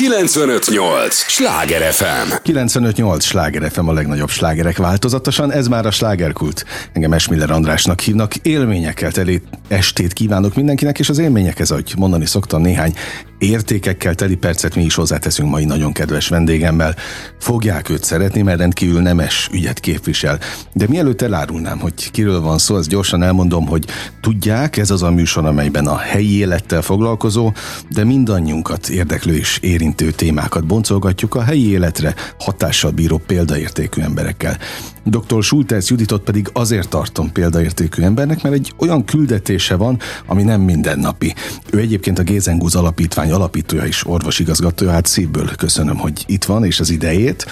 [0.00, 1.14] 958!
[1.14, 2.32] Sláger FM!
[2.42, 3.24] 958!
[3.24, 6.64] Sláger FM a legnagyobb slágerek változatosan, ez már a slágerkult.
[6.92, 12.62] Engem Esmiller Andrásnak hívnak, élményekkel teli estét kívánok mindenkinek, és az élményekhez, ahogy mondani szoktam,
[12.62, 12.94] néhány
[13.40, 16.94] értékekkel teli percet mi is hozzáteszünk mai nagyon kedves vendégemmel.
[17.38, 20.38] Fogják őt szeretni, mert rendkívül nemes ügyet képvisel.
[20.72, 23.84] De mielőtt elárulnám, hogy kiről van szó, azt gyorsan elmondom, hogy
[24.20, 27.52] tudják, ez az a műsor, amelyben a helyi élettel foglalkozó,
[27.88, 34.58] de mindannyiunkat érdeklő és érintő témákat boncolgatjuk a helyi életre hatással bíró példaértékű emberekkel.
[35.04, 35.42] Dr.
[35.42, 41.34] Schultes Juditot pedig azért tartom példaértékű embernek, mert egy olyan küldetése van, ami nem mindennapi.
[41.70, 46.80] Ő egyébként a Gézengúz Alapítvány alapítója és orvosigazgatója, hát szívből köszönöm, hogy itt van, és
[46.80, 47.46] az idejét.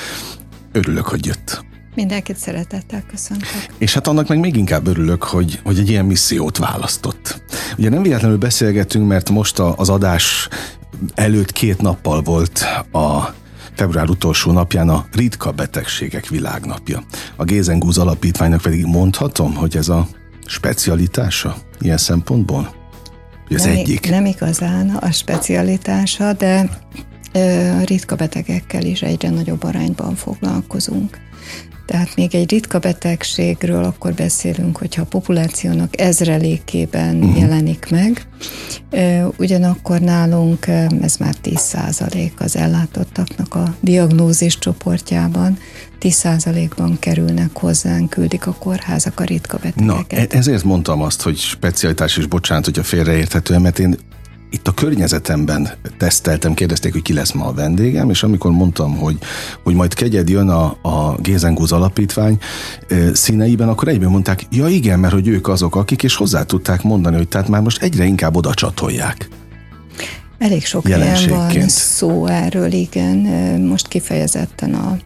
[0.73, 1.67] Örülök, hogy jött.
[1.95, 3.67] Mindenkit szeretettel köszöntök.
[3.79, 7.43] És hát annak meg még inkább örülök, hogy, hogy egy ilyen missziót választott.
[7.79, 10.49] Ugye nem véletlenül beszélgetünk, mert most az adás
[11.15, 13.35] előtt két nappal volt a
[13.79, 17.03] február utolsó napján a ritka betegségek világnapja.
[17.37, 20.09] A Gézengúz alapítványnak pedig mondhatom, hogy ez a
[20.47, 22.75] specialitása ilyen szempontból?
[23.51, 24.11] Ez nem, egyik.
[24.11, 26.69] Nem igazán a specialitása, de
[27.85, 31.19] ritka betegekkel is egyre nagyobb arányban foglalkozunk.
[31.89, 37.39] Tehát még egy ritka betegségről akkor beszélünk, hogyha a populációnak ezrelékében uh-huh.
[37.39, 38.27] jelenik meg.
[39.37, 40.67] Ugyanakkor nálunk
[41.01, 45.59] ez már 10% az ellátottaknak a diagnózis csoportjában.
[46.01, 50.09] 10%-ban kerülnek hozzánk, küldik a kórházak a ritka betegeket.
[50.11, 53.97] Na, e- ezért mondtam azt, hogy specialitás, és bocsánat, hogyha félreérthető, mert én
[54.51, 55.69] itt a környezetemben
[55.99, 59.19] teszteltem, kérdezték, hogy ki lesz ma a vendégem, és amikor mondtam, hogy,
[59.63, 62.39] hogy majd kegyed jön a, a Gézengúz alapítvány
[63.13, 67.17] színeiben, akkor egyből mondták, ja igen, mert hogy ők azok, akik, és hozzá tudták mondani,
[67.17, 69.29] hogy tehát már most egyre inkább oda csatolják.
[70.39, 73.17] Elég sok helyen van szó erről, igen.
[73.61, 74.97] Most kifejezetten a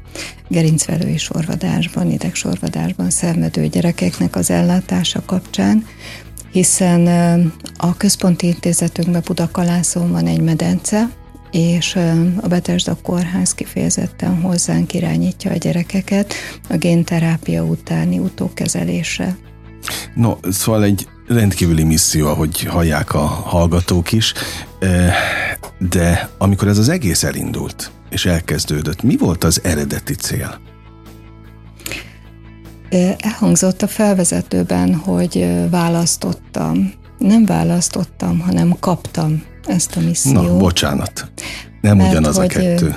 [0.48, 5.86] gerincvelői sorvadásban, idegsorvadásban szenvedő gyerekeknek az ellátása kapcsán
[6.52, 7.06] hiszen
[7.76, 11.10] a központi intézetünkben Budakalászon van egy medence,
[11.50, 11.96] és
[12.40, 16.34] a Betesda Kórház kifejezetten hozzánk irányítja a gyerekeket
[16.68, 19.36] a génterápia utáni utókezelésre.
[20.14, 24.32] No, szóval egy rendkívüli misszió, ahogy hallják a hallgatók is,
[25.78, 30.71] de amikor ez az egész elindult, és elkezdődött, mi volt az eredeti cél?
[33.18, 36.92] Elhangzott a felvezetőben, hogy választottam.
[37.18, 40.42] Nem választottam, hanem kaptam ezt a missziót.
[40.42, 41.30] Na, bocsánat.
[41.80, 42.96] Nem Mert ugyanaz a kettő.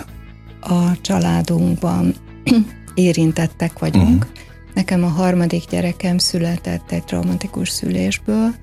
[0.61, 2.15] A családunkban
[2.93, 4.23] érintettek vagyunk.
[4.23, 4.43] Uh-huh.
[4.73, 8.55] Nekem a harmadik gyerekem született egy traumatikus szülésből,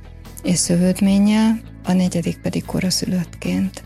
[0.42, 3.82] és szövődménye, a negyedik pedig koraszülöttként.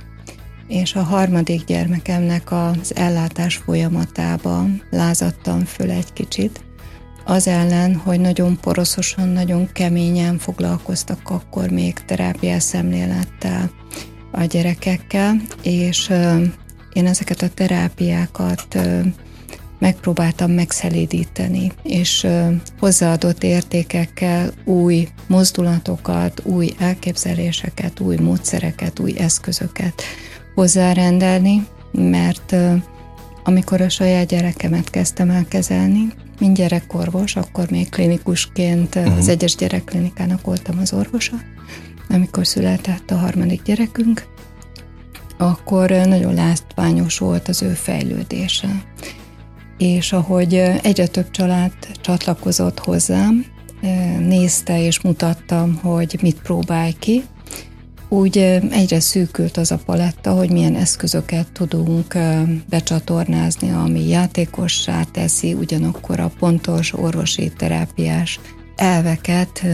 [0.69, 6.66] És a harmadik gyermekemnek az ellátás folyamatában lázadtam föl egy kicsit,
[7.27, 13.71] az ellen, hogy nagyon poroszosan, nagyon keményen foglalkoztak akkor még terápiás szemlélettel
[14.31, 16.13] a gyerekekkel, és
[16.93, 18.79] én ezeket a terápiákat
[19.79, 22.27] megpróbáltam megszelídíteni, és
[22.79, 30.03] hozzáadott értékekkel új mozdulatokat, új elképzeléseket, új módszereket, új eszközöket
[30.55, 32.57] hozzárendelni, mert
[33.45, 39.17] amikor a saját gyerekemet kezdtem el kezelni, mint gyerekorvos, akkor még klinikusként uh-huh.
[39.17, 41.37] az egyes gyerekklinikának voltam az orvosa.
[42.09, 44.27] Amikor született a harmadik gyerekünk,
[45.39, 48.69] akkor nagyon látványos volt az ő fejlődése.
[49.79, 53.45] És ahogy egyre több család csatlakozott hozzám,
[54.19, 57.23] nézte és mutattam, hogy mit próbálj ki,
[58.09, 58.39] úgy
[58.71, 62.15] egyre szűkült az a paletta, hogy milyen eszközöket tudunk
[62.69, 68.41] becsatornázni, ami játékossá teszi, ugyanakkor a pontos orvosi terápiás
[68.77, 69.67] elveket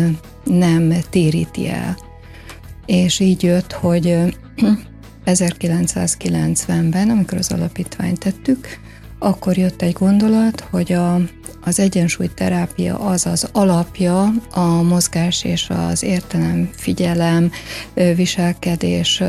[0.44, 1.96] nem téríti el.
[2.86, 4.18] És így jött, hogy
[5.26, 8.66] 1990-ben, amikor az alapítványt tettük,
[9.22, 11.20] akkor jött egy gondolat, hogy a,
[11.64, 17.50] az egyensúlyterápia az az alapja a mozgás és az értelem, figyelem,
[18.16, 19.22] viselkedés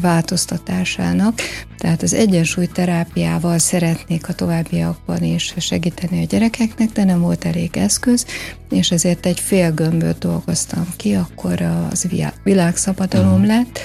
[0.00, 1.40] változtatásának.
[1.78, 8.26] Tehát az egyensúlyterápiával szeretnék a továbbiakban is segíteni a gyerekeknek, de nem volt elég eszköz,
[8.70, 11.60] és ezért egy fél gömböt dolgoztam ki, akkor
[11.90, 12.06] az
[12.42, 13.46] világszabadalom uh-huh.
[13.46, 13.78] lett,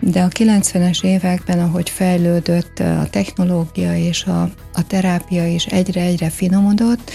[0.00, 4.42] de a 90-es években, ahogy fejlődött a technológia és a,
[4.72, 7.10] a terápia is egyre-egyre finomodott,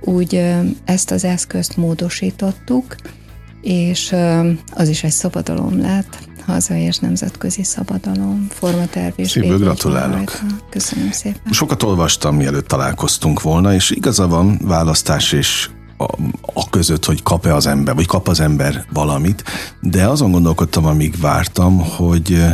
[0.00, 0.44] úgy
[0.84, 2.96] ezt az eszközt módosítottuk,
[3.62, 4.14] és
[4.74, 10.14] az is egy szabadalom lett, hazai és nemzetközi szabadalom, formaterv és Szívből gratulálok.
[10.14, 10.40] Rajta.
[10.70, 11.52] Köszönöm szépen.
[11.52, 16.04] Sokat olvastam, mielőtt találkoztunk volna, és igaza van választás és a,
[16.54, 19.44] a között, hogy kap-e az ember, vagy kap az ember valamit,
[19.80, 22.44] de azon gondolkodtam, amíg vártam, hogy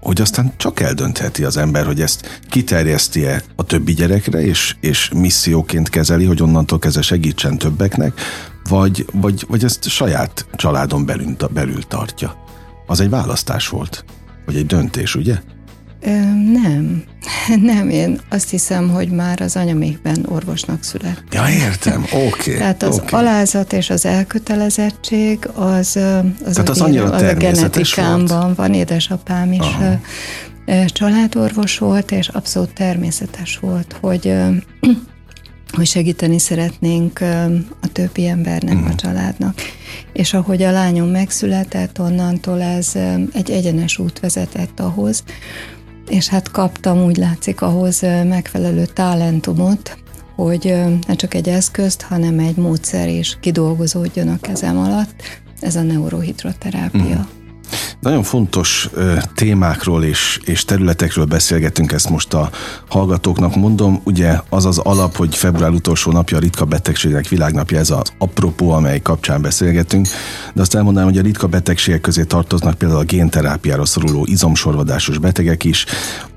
[0.00, 5.88] hogy aztán csak eldöntheti az ember, hogy ezt kiterjeszti-e a többi gyerekre, és, és misszióként
[5.88, 8.20] kezeli, hogy onnantól kezdve segítsen többeknek,
[8.68, 12.36] vagy, vagy, vagy ezt saját családon belül, belül tartja.
[12.86, 14.04] Az egy választás volt,
[14.46, 15.40] vagy egy döntés, ugye?
[16.00, 16.10] Ö,
[16.52, 17.02] nem,
[17.72, 21.24] nem, én azt hiszem, hogy már az anyamékben orvosnak születtem.
[21.30, 22.26] Ja, értem, oké.
[22.26, 23.20] Okay, Tehát az okay.
[23.20, 25.98] alázat és az elkötelezettség az,
[26.44, 28.56] az, Tehát az, annyira az a genetikámban volt.
[28.56, 30.00] van, édesapám is Aha.
[30.86, 34.32] családorvos volt, és abszolút természetes volt, hogy
[35.76, 37.20] hogy segíteni szeretnénk
[37.80, 38.90] a többi embernek, uh-huh.
[38.90, 39.54] a családnak.
[40.12, 42.92] És ahogy a lányom megszületett, onnantól ez
[43.32, 45.22] egy egyenes út vezetett ahhoz,
[46.08, 49.98] és hát kaptam úgy látszik ahhoz megfelelő talentumot,
[50.34, 50.74] hogy
[51.06, 55.22] ne csak egy eszközt, hanem egy módszer is kidolgozódjon a kezem alatt,
[55.60, 57.00] ez a neurohidroterápia.
[57.00, 57.37] Uh-huh.
[58.00, 58.88] Nagyon fontos
[59.34, 62.50] témákról és, és területekről beszélgetünk, ezt most a
[62.88, 64.00] hallgatóknak mondom.
[64.04, 68.70] Ugye az az alap, hogy február utolsó napja a ritka betegségek világnapja, ez az apropó,
[68.70, 70.08] amely kapcsán beszélgetünk,
[70.54, 75.64] de azt elmondanám, hogy a ritka betegségek közé tartoznak például a génterápiára szoruló izomsorvadásos betegek
[75.64, 75.86] is,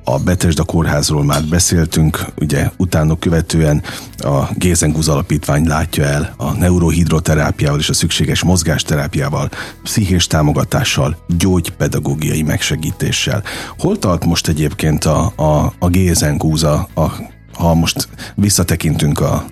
[0.03, 3.83] a Betesda kórházról már beszéltünk, ugye utánok követően
[4.17, 9.49] a Gézengúz Alapítvány látja el a neurohidroterápiával és a szükséges mozgásterápiával,
[9.83, 13.43] pszichés támogatással, gyógypedagógiai megsegítéssel.
[13.77, 17.11] Hol tart most egyébként a, a, a Gézengúz, a, a,
[17.53, 19.45] ha most visszatekintünk a,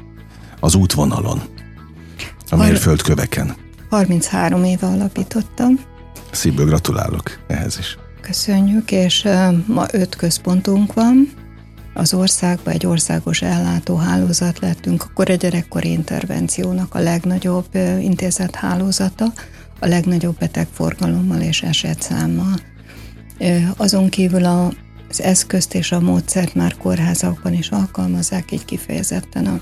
[0.60, 1.42] az útvonalon,
[2.50, 3.56] a mérföldköveken?
[3.90, 5.80] 33 éve alapítottam.
[6.32, 7.98] Szívből gratulálok ehhez is.
[8.22, 9.28] Köszönjük, és
[9.66, 11.34] ma öt központunk van.
[11.94, 19.26] Az országban egy országos ellátóhálózat lettünk, akkor a gyerekkori intervenciónak a legnagyobb intézet hálózata,
[19.80, 22.60] a legnagyobb betegforgalommal és esetszámmal.
[23.78, 29.60] Azon kívül az eszközt és a módszert már kórházakban is alkalmazzák, így kifejezetten a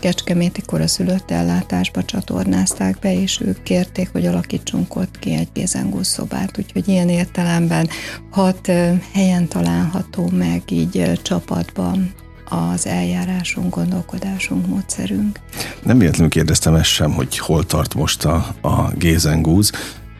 [0.00, 6.58] Kecskeméti koraszülött ellátásba csatornázták be, és ők kérték, hogy alakítsunk ott ki egy bézengó szobát,
[6.58, 7.88] úgyhogy ilyen értelemben
[8.30, 8.66] hat
[9.12, 12.14] helyen található meg így csapatban
[12.48, 15.40] az eljárásunk, gondolkodásunk, módszerünk.
[15.82, 19.72] Nem véletlenül kérdeztem ezt sem, hogy hol tart most a, a gézengúz,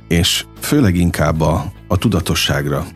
[0.09, 2.87] és főleg inkább a, a tudatosságra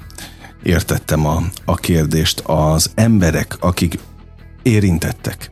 [0.63, 2.41] értettem a, a kérdést.
[2.41, 3.99] Az emberek, akik
[4.63, 5.51] érintettek,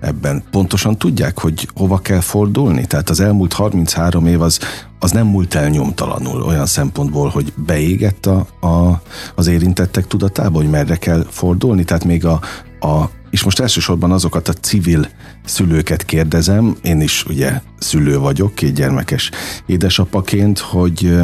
[0.00, 0.42] ebben.
[0.50, 2.86] Pontosan tudják, hogy hova kell fordulni?
[2.86, 4.58] Tehát az elmúlt 33 év az,
[4.98, 9.02] az nem múlt el nyomtalanul olyan szempontból, hogy beégett a, a,
[9.34, 11.84] az érintettek tudatába, hogy merre kell fordulni?
[11.84, 12.40] Tehát még a,
[12.80, 15.08] a és most elsősorban azokat a civil
[15.44, 19.30] szülőket kérdezem, én is ugye szülő vagyok, két gyermekes
[19.66, 21.18] édesapaként, hogy,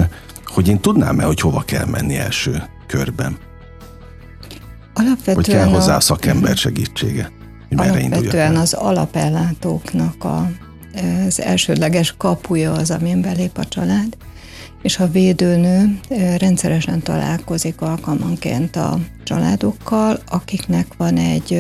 [0.47, 3.37] hogy én tudnám-e, hogy hova kell menni első körben?
[4.95, 7.31] Alapvetően hogy kell hozzá a szakember segítsége?
[7.77, 10.51] Hogy merre Alapvetően az alapellátóknak a,
[11.27, 14.17] az elsődleges kapuja az, amin belép a család,
[14.83, 15.99] és a védőnő
[16.39, 21.53] rendszeresen találkozik alkalmanként a családokkal, akiknek van egy,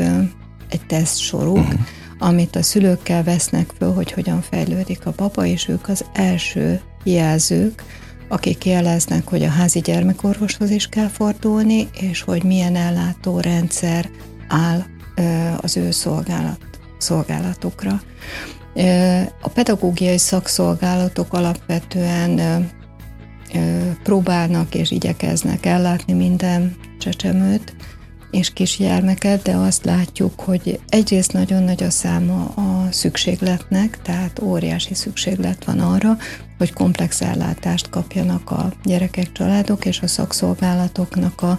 [0.68, 1.80] egy tesztsoruk, uh-huh.
[2.18, 7.82] amit a szülőkkel vesznek föl, hogy hogyan fejlődik a papa, és ők az első jelzők,
[8.28, 14.10] akik jeleznek, hogy a házi gyermekorvoshoz is kell fordulni, és hogy milyen ellátórendszer
[14.48, 14.84] áll
[15.60, 16.58] az ő szolgálat,
[16.98, 18.00] szolgálatukra.
[19.40, 22.70] A pedagógiai szakszolgálatok alapvetően
[24.02, 27.74] próbálnak és igyekeznek ellátni minden csecsemőt
[28.34, 34.94] és kisgyermeket, de azt látjuk, hogy egyrészt nagyon nagy a száma a szükségletnek, tehát óriási
[34.94, 36.16] szükséglet van arra,
[36.58, 41.58] hogy komplex ellátást kapjanak a gyerekek, családok, és a szakszolgálatoknak a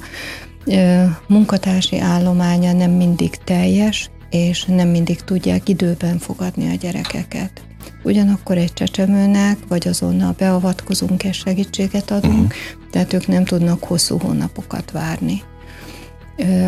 [1.28, 7.64] munkatársi állománya nem mindig teljes, és nem mindig tudják időben fogadni a gyerekeket.
[8.04, 12.90] Ugyanakkor egy csecsemőnek, vagy azonnal beavatkozunk és segítséget adunk, uh-huh.
[12.92, 15.42] tehát ők nem tudnak hosszú hónapokat várni.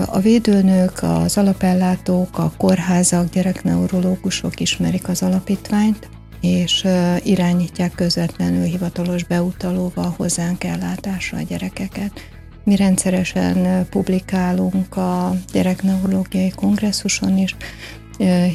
[0.06, 6.10] A védőnők, az alapellátók, a kórházak, gyerekneurológusok ismerik az alapítványt,
[6.42, 6.88] és
[7.24, 12.12] irányítják közvetlenül hivatalos beutalóval hozzánk ellátásra a gyerekeket.
[12.68, 17.56] Mi rendszeresen publikálunk a gyerekneurológiai kongresszuson is,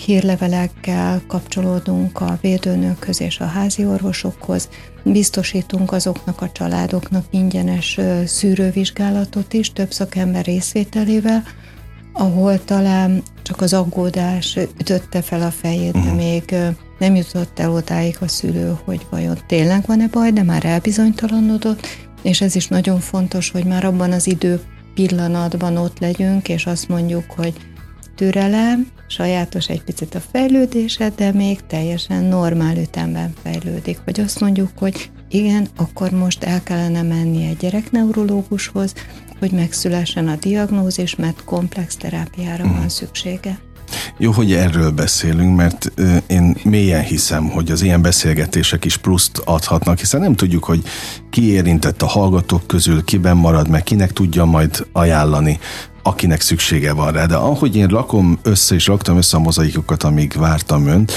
[0.05, 4.69] hírlevelekkel kapcsolódunk a védőnőkhöz és a házi orvosokhoz,
[5.05, 11.43] biztosítunk azoknak a családoknak ingyenes szűrővizsgálatot is, több szakember részvételével,
[12.13, 16.17] ahol talán csak az aggódás ütötte fel a fejét, de uh-huh.
[16.17, 16.55] még
[16.99, 21.87] nem jutott el odáig a szülő, hogy vajon tényleg van-e baj, de már elbizonytalanodott,
[22.23, 24.61] és ez is nagyon fontos, hogy már abban az idő
[24.95, 27.55] pillanatban ott legyünk, és azt mondjuk, hogy
[28.15, 33.99] türelem, sajátos egy picit a fejlődése, de még teljesen normál ütemben fejlődik.
[34.05, 38.95] Vagy azt mondjuk, hogy igen, akkor most el kellene menni egy gyerekneurológushoz,
[39.39, 42.87] hogy megszülessen a diagnózis, mert komplex terápiára van mhm.
[42.87, 43.59] szüksége.
[44.19, 45.93] Jó, hogy erről beszélünk, mert
[46.27, 50.83] én mélyen hiszem, hogy az ilyen beszélgetések is pluszt adhatnak, hiszen nem tudjuk, hogy
[51.31, 55.59] ki érintett a hallgatók közül, kiben marad meg, kinek tudja majd ajánlani
[56.03, 57.27] akinek szüksége van rá.
[57.27, 61.13] De ahogy én lakom össze, és raktam össze a mozaikokat, amíg vártam önt,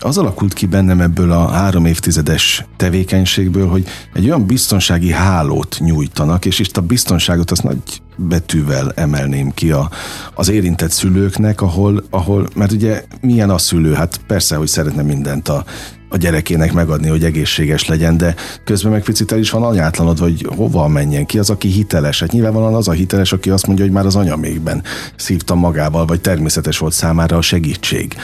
[0.00, 6.44] az alakult ki bennem ebből a három évtizedes tevékenységből, hogy egy olyan biztonsági hálót nyújtanak,
[6.44, 7.78] és itt a biztonságot azt nagy
[8.18, 9.90] betűvel emelném ki a,
[10.34, 13.92] az érintett szülőknek, ahol, ahol, mert ugye milyen a szülő?
[13.92, 15.64] Hát persze, hogy szeretne mindent a,
[16.08, 18.34] a gyerekének megadni, hogy egészséges legyen, de
[18.64, 22.20] közben meg picit el is van anyátlanod, hogy hova menjen ki az, aki hiteles.
[22.20, 24.82] Hát nyilvánvalóan az a hiteles, aki azt mondja, hogy már az anyamékben
[25.16, 28.14] szívta magával, vagy természetes volt számára a segítség.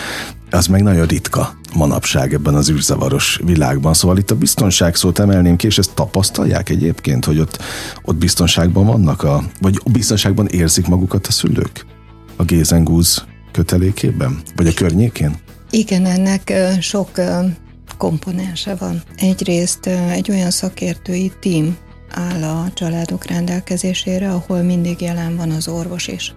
[0.51, 3.95] Az meg nagyon ritka manapság ebben az űrzavaros világban.
[3.95, 7.63] Szóval itt a biztonság szót emelném ki, és ezt tapasztalják egyébként, hogy ott,
[8.03, 11.87] ott biztonságban vannak, a, vagy biztonságban érzik magukat a szülők
[12.37, 15.37] a Gézengúz kötelékében, vagy a környékén?
[15.71, 17.11] Igen, ennek sok
[17.97, 19.03] komponense van.
[19.17, 21.77] Egyrészt egy olyan szakértői tím
[22.11, 26.35] áll a családok rendelkezésére, ahol mindig jelen van az orvos is.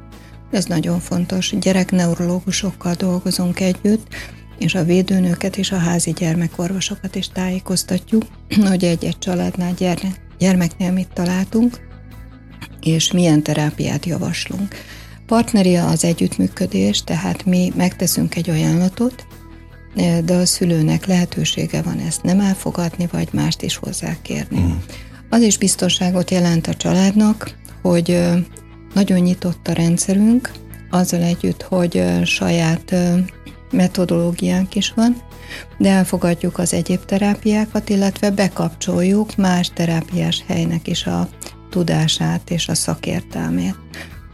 [0.52, 1.54] Ez nagyon fontos.
[1.60, 4.08] Gyerekneurológusokkal dolgozunk együtt,
[4.58, 8.24] és a védőnőket és a házi gyermekorvosokat is tájékoztatjuk,
[8.70, 11.88] hogy egy-egy családnál gyermek, gyermeknél mit találtunk,
[12.82, 14.76] és milyen terápiát javaslunk.
[15.26, 19.27] Partneria az együttműködés, tehát mi megteszünk egy ajánlatot,
[20.24, 24.60] de a szülőnek lehetősége van ezt nem elfogadni, vagy mást is hozzákérni.
[24.60, 24.72] Mm.
[25.30, 28.20] Az is biztonságot jelent a családnak, hogy
[28.94, 30.52] nagyon nyitott a rendszerünk,
[30.90, 32.96] azzal együtt, hogy saját
[33.72, 35.22] metodológiánk is van,
[35.78, 41.30] de elfogadjuk az egyéb terápiákat, illetve bekapcsoljuk más terápiás helynek is a
[41.70, 43.76] tudását és a szakértelmét.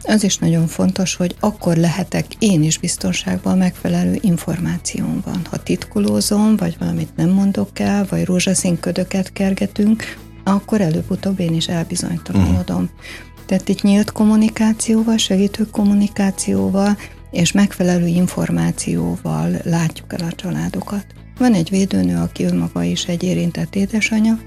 [0.06, 5.40] Az is nagyon fontos, hogy akkor lehetek én is biztonságban megfelelő információn van.
[5.50, 11.68] Ha titkolózom, vagy valamit nem mondok el, vagy rózsaszín ködöket kergetünk, akkor előbb-utóbb én is
[11.68, 12.82] elbizonytalanodom.
[12.82, 12.98] Uh-huh.
[13.46, 16.96] Tehát itt nyílt kommunikációval, segítő kommunikációval
[17.30, 21.06] és megfelelő információval látjuk el a családokat.
[21.38, 24.38] Van egy védőnő, aki önmaga is egy érintett édesanyja.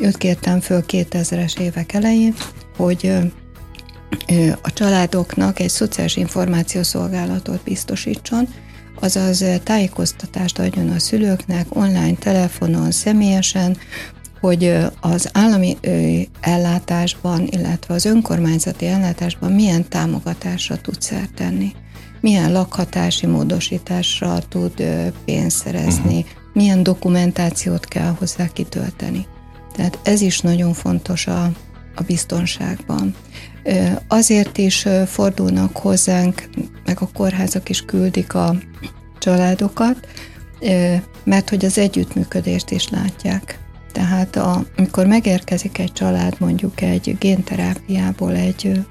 [0.00, 2.34] Őt kértem föl 2000-es évek elején,
[2.76, 3.12] hogy
[4.62, 8.48] a családoknak egy szociális információszolgálatot biztosítson,
[9.00, 13.76] azaz tájékoztatást adjon a szülőknek online, telefonon, személyesen,
[14.40, 15.76] hogy az állami
[16.40, 21.72] ellátásban, illetve az önkormányzati ellátásban milyen támogatásra tud szert tenni,
[22.20, 24.84] milyen lakhatási módosításra tud
[25.24, 26.30] pénzt szerezni, uh-huh.
[26.52, 29.26] milyen dokumentációt kell hozzá kitölteni.
[29.72, 31.42] Tehát ez is nagyon fontos a,
[31.94, 33.14] a biztonságban.
[34.08, 36.48] Azért is fordulnak hozzánk,
[36.84, 38.54] meg a kórházak is küldik a
[39.18, 40.08] családokat,
[41.24, 43.58] mert hogy az együttműködést is látják.
[43.92, 48.84] Tehát a, amikor megérkezik egy család mondjuk egy génterápiából egy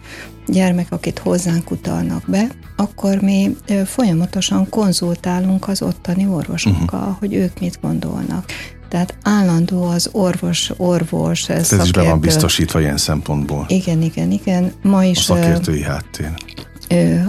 [0.47, 7.17] gyermek, akit hozzánk utalnak be, akkor mi folyamatosan konzultálunk az ottani orvosokkal, uh-huh.
[7.19, 8.45] hogy ők mit gondolnak.
[8.91, 11.83] Tehát állandó az orvos, orvos, Ez szakértő.
[11.83, 13.65] is be van biztosítva ilyen szempontból.
[13.67, 14.73] Igen, igen, igen.
[14.81, 16.31] Ma is, a szakértői háttér.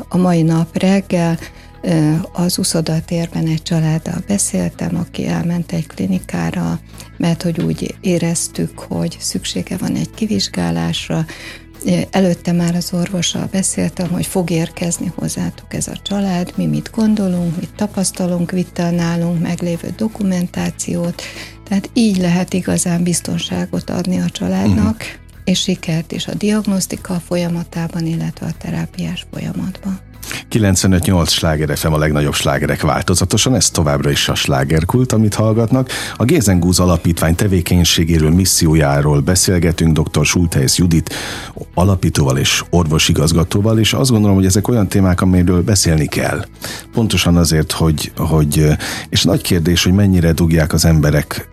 [0.08, 1.38] A mai nap reggel
[2.32, 6.80] az uszodatérben egy családdal beszéltem, aki elment egy klinikára,
[7.16, 11.24] mert hogy úgy éreztük, hogy szüksége van egy kivizsgálásra,
[12.10, 17.56] Előtte már az orvossal beszéltem, hogy fog érkezni hozzátok ez a család, mi mit gondolunk,
[17.56, 21.22] mit tapasztalunk, vitte a nálunk meglévő dokumentációt,
[21.68, 25.08] tehát így lehet igazán biztonságot adni a családnak, uh-huh.
[25.44, 30.11] és sikert is a diagnosztika folyamatában, illetve a terápiás folyamatban.
[30.50, 35.90] 95-8 sláger a legnagyobb slágerek változatosan, ez továbbra is a slágerkult, amit hallgatnak.
[36.16, 40.24] A Gézengúz Alapítvány tevékenységéről, missziójáról beszélgetünk dr.
[40.24, 41.14] Schultheis Judit
[41.74, 46.44] alapítóval és orvosigazgatóval, és azt gondolom, hogy ezek olyan témák, amiről beszélni kell.
[46.92, 48.66] Pontosan azért, hogy, hogy
[49.08, 51.48] és nagy kérdés, hogy mennyire dugják az emberek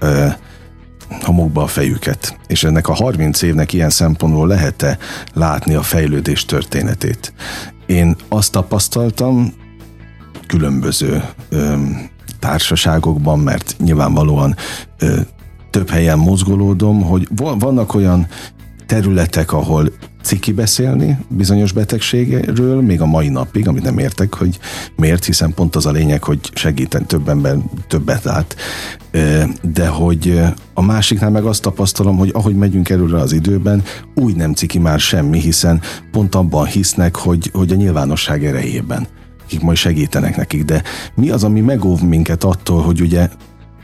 [1.21, 2.37] homokba a fejüket.
[2.47, 4.97] És ennek a 30 évnek ilyen szempontból lehet-e
[5.33, 7.33] látni a fejlődés történetét?
[7.89, 9.53] Én azt tapasztaltam
[10.47, 11.75] különböző ö,
[12.39, 14.55] társaságokban, mert nyilvánvalóan
[14.99, 15.19] ö,
[15.69, 18.27] több helyen mozgolódom, hogy vannak olyan
[18.85, 19.91] területek, ahol
[20.21, 24.59] ciki beszélni bizonyos betegségről, még a mai napig, amit nem értek, hogy
[24.95, 27.57] miért, hiszen pont az a lényeg, hogy segíten több ember
[27.87, 28.55] többet át.
[29.61, 30.41] De hogy
[30.73, 33.83] a másiknál meg azt tapasztalom, hogy ahogy megyünk előre az időben,
[34.15, 39.07] úgy nem ciki már semmi, hiszen pont abban hisznek, hogy, hogy a nyilvánosság erejében
[39.49, 40.83] akik majd segítenek nekik, de
[41.15, 43.29] mi az, ami megóv minket attól, hogy ugye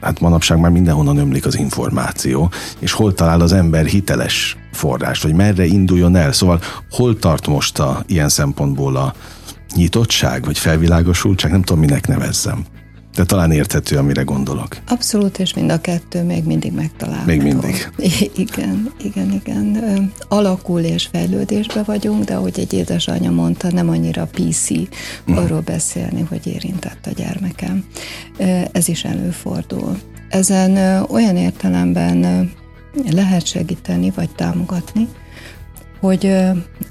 [0.05, 5.33] hát manapság már mindenhonnan ömlik az információ, és hol talál az ember hiteles forrást, vagy
[5.33, 6.31] merre induljon el.
[6.31, 6.59] Szóval
[6.89, 9.13] hol tart most a, ilyen szempontból a
[9.75, 12.65] nyitottság, vagy felvilágosultság, nem tudom, minek nevezzem.
[13.15, 14.77] De talán érthető, amire gondolok.
[14.87, 17.31] Abszolút, és mind a kettő még mindig megtalálható.
[17.31, 17.89] Még mindig.
[18.45, 20.11] Igen, igen, igen.
[20.27, 25.43] Alakul és fejlődésbe vagyunk, de ahogy egy édesanyja mondta, nem annyira PC uh-huh.
[25.43, 27.85] arról beszélni, hogy érintett a gyermekem.
[28.71, 29.99] Ez is előfordul.
[30.29, 32.49] Ezen olyan értelemben
[33.09, 35.07] lehet segíteni, vagy támogatni,
[35.99, 36.35] hogy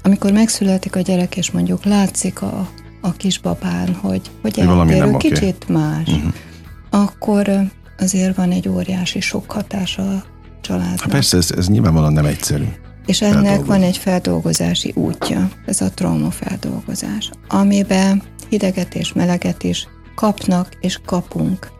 [0.01, 2.69] amikor megszületik a gyerek, és mondjuk látszik a,
[3.05, 5.75] a kisbabán, hogy, hogy eltérő, kicsit okay.
[5.75, 6.33] más, uh-huh.
[6.89, 7.49] akkor
[7.97, 10.23] azért van egy óriási sok hatása a
[10.61, 10.99] családnak.
[10.99, 12.65] Ha persze, ez, ez nyilvánvalóan nem egyszerű.
[13.05, 20.69] És ennek van egy feldolgozási útja, ez a traumafeldolgozás, amiben hideget és meleget is kapnak
[20.81, 21.71] és kapunk.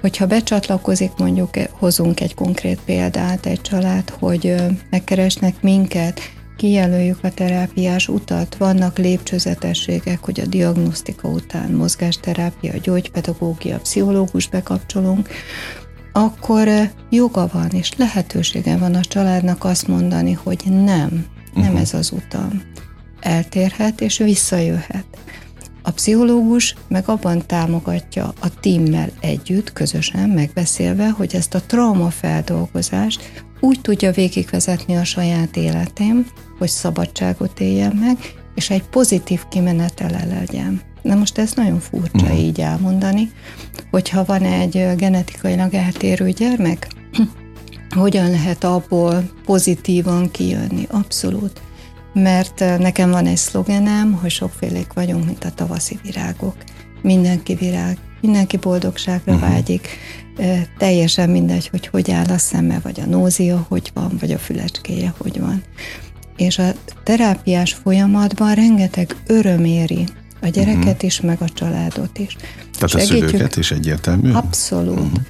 [0.00, 4.54] Hogyha becsatlakozik, mondjuk hozunk egy konkrét példát, egy család, hogy
[4.90, 6.20] megkeresnek minket,
[6.58, 15.28] kijelöljük a terápiás utat, vannak lépcsőzetességek, hogy a diagnosztika után mozgásterápia, gyógypedagógia, pszichológus bekapcsolunk,
[16.12, 16.68] akkor
[17.10, 21.80] joga van és lehetősége van a családnak azt mondani, hogy nem, nem uh-huh.
[21.80, 22.62] ez az utam.
[23.20, 25.06] Eltérhet és visszajöhet.
[25.82, 33.80] A pszichológus meg abban támogatja a tímmel együtt, közösen megbeszélve, hogy ezt a traumafeldolgozást úgy
[33.80, 36.26] tudja végigvezetni a saját életém,
[36.58, 38.16] hogy szabadságot éljen meg,
[38.54, 40.80] és egy pozitív kimenetele legyen.
[41.02, 42.40] Na most ez nagyon furcsa uh-huh.
[42.40, 43.30] így elmondani,
[43.90, 46.88] hogyha van egy genetikailag eltérő gyermek,
[47.90, 50.86] hogyan lehet abból pozitívan kijönni?
[50.90, 51.60] Abszolút
[52.12, 56.54] mert nekem van egy szlogenem, hogy sokfélék vagyunk, mint a tavaszi virágok.
[57.02, 59.48] Mindenki virág, mindenki boldogságra uh-huh.
[59.48, 59.88] vágyik,
[60.78, 65.14] teljesen mindegy, hogy hogy áll a szeme, vagy a nózia hogy van, vagy a fülecskéje
[65.18, 65.62] hogy van.
[66.38, 66.72] És a
[67.02, 70.04] terápiás folyamatban rengeteg öröm éri
[70.40, 71.04] a gyereket uh-huh.
[71.04, 72.36] is, meg a családot is.
[72.78, 73.24] Tehát Segítjük.
[73.24, 74.32] a szülőket is egyértelmű?
[74.32, 74.98] Abszolút.
[74.98, 75.22] Uh-huh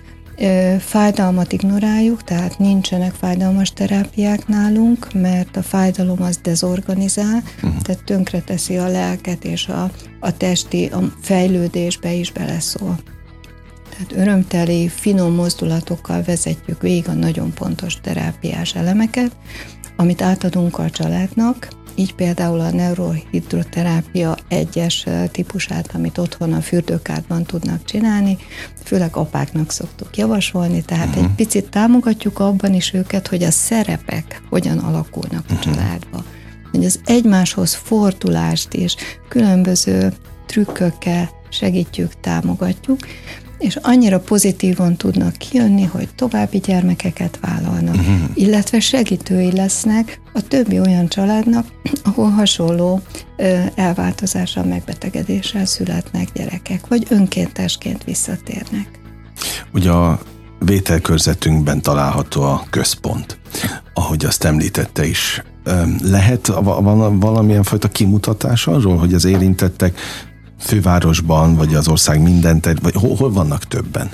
[0.78, 7.82] fájdalmat ignoráljuk, tehát nincsenek fájdalmas terápiák nálunk, mert a fájdalom az dezorganizál, uh-huh.
[7.82, 9.90] tehát tönkreteszi a lelket, és a,
[10.20, 12.98] a testi a fejlődésbe is beleszól.
[13.90, 19.32] Tehát örömteli, finom mozdulatokkal vezetjük végig a nagyon pontos terápiás elemeket,
[20.00, 27.84] amit átadunk a családnak, így például a neurohidroterápia egyes típusát, amit otthon a fürdőkádban tudnak
[27.84, 28.38] csinálni,
[28.84, 31.24] főleg apáknak szoktuk javasolni, tehát uh-huh.
[31.24, 35.50] egy picit támogatjuk abban is őket, hogy a szerepek hogyan alakulnak uh-huh.
[35.50, 35.60] a mhm.
[35.60, 36.24] családba.
[36.70, 38.96] Hogy az egymáshoz fordulást és
[39.28, 40.12] különböző
[40.46, 42.98] trükkökkel segítjük, támogatjuk,
[43.58, 48.20] és annyira pozitívan tudnak kijönni, hogy további gyermekeket vállalnak, uh-huh.
[48.34, 51.66] illetve segítői lesznek a többi olyan családnak,
[52.02, 53.00] ahol hasonló
[53.74, 58.88] elváltozással, megbetegedéssel születnek gyerekek, vagy önkéntesként visszatérnek.
[59.72, 60.20] Ugye a
[60.58, 63.38] vételkörzetünkben található a központ,
[63.94, 65.42] ahogy azt említette is.
[66.02, 66.52] Lehet
[67.12, 69.98] valamilyen fajta kimutatás arról, hogy az érintettek
[70.58, 74.10] fővárosban, vagy az ország minden, vagy hol, hol vannak többen?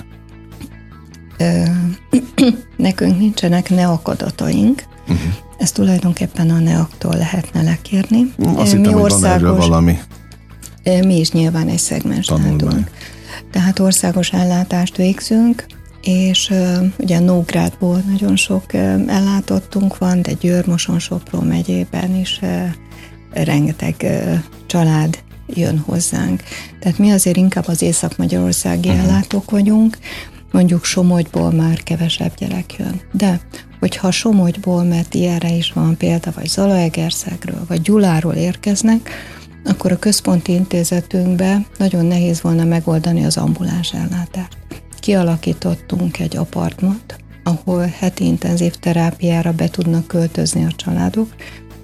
[2.77, 4.83] Nekünk nincsenek neakadataink.
[5.01, 5.33] Uh-huh.
[5.57, 8.33] Ezt tulajdonképpen a neaktól lehetne lekérni.
[8.55, 9.99] Azt mi hittem, országos, valami.
[10.83, 12.89] Mi is nyilván egy szegmens látunk.
[13.51, 15.65] Tehát országos ellátást végzünk,
[16.01, 16.53] és
[16.97, 18.73] ugye Nógrádból nagyon sok
[19.07, 22.39] ellátottunk van, de Győr, Moson, Sopró megyében is
[23.33, 24.05] rengeteg
[24.65, 26.43] család jön hozzánk.
[26.79, 29.03] Tehát mi azért inkább az észak-magyarországi uh-huh.
[29.03, 29.97] ellátók vagyunk,
[30.51, 33.01] mondjuk Somogyból már kevesebb gyerek jön.
[33.11, 33.39] De
[33.79, 39.09] hogyha Somogyból, mert ilyenre is van példa, vagy Zalaegerszegről, vagy Gyuláról érkeznek,
[39.63, 44.57] akkor a központi intézetünkbe nagyon nehéz volna megoldani az ambuláns ellátást.
[44.99, 51.35] Kialakítottunk egy apartmont, ahol heti intenzív terápiára be tudnak költözni a családok,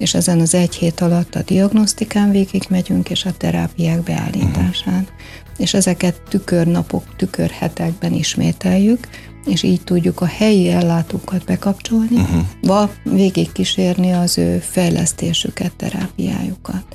[0.01, 5.01] és ezen az egy hét alatt a diagnosztikán végig megyünk, és a terápiák beállításán.
[5.01, 5.57] Uh-huh.
[5.57, 9.07] És ezeket tükörnapok, tükörhetekben ismételjük,
[9.45, 12.41] és így tudjuk a helyi ellátókat bekapcsolni, uh-huh.
[12.61, 16.85] vagy végig kísérni az ő fejlesztésüket, terápiájukat.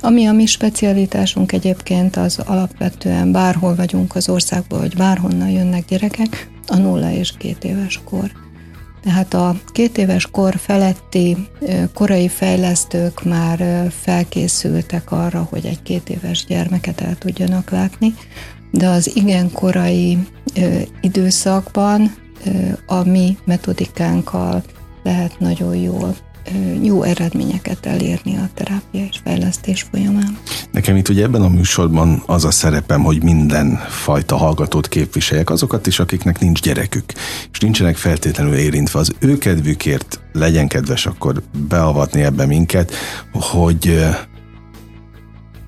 [0.00, 6.50] Ami a mi specialitásunk egyébként, az alapvetően bárhol vagyunk az országban, vagy bárhonnan jönnek gyerekek,
[6.66, 8.49] a nulla és két éves kor.
[9.02, 11.36] Tehát a két éves kor feletti
[11.94, 18.14] korai fejlesztők már felkészültek arra, hogy egy két éves gyermeket el tudjanak látni,
[18.70, 20.18] de az igen korai
[21.00, 22.14] időszakban
[22.86, 24.62] a mi metodikánkkal
[25.02, 26.16] lehet nagyon jól
[26.82, 30.38] jó eredményeket elérni a terápia és fejlesztés folyamán.
[30.72, 35.86] Nekem itt ugye ebben a műsorban az a szerepem, hogy minden fajta hallgatót képviseljek, azokat
[35.86, 37.12] is, akiknek nincs gyerekük,
[37.52, 38.98] és nincsenek feltétlenül érintve.
[38.98, 42.94] Az ő kedvükért legyen kedves akkor beavatni ebbe minket,
[43.32, 44.06] hogy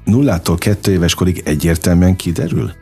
[0.04, 2.72] nullától kettő éves korig egyértelműen kiderül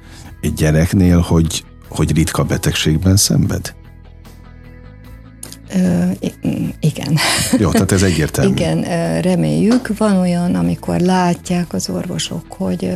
[0.40, 3.74] egy gyereknél, hogy, hogy ritka betegségben szenved?
[5.75, 6.11] Ö,
[6.81, 7.17] igen.
[7.59, 8.53] Jó, tehát ez egyértelmű.
[8.55, 8.83] igen,
[9.21, 9.99] reméljük.
[9.99, 12.93] Van olyan, amikor látják az orvosok, hogy,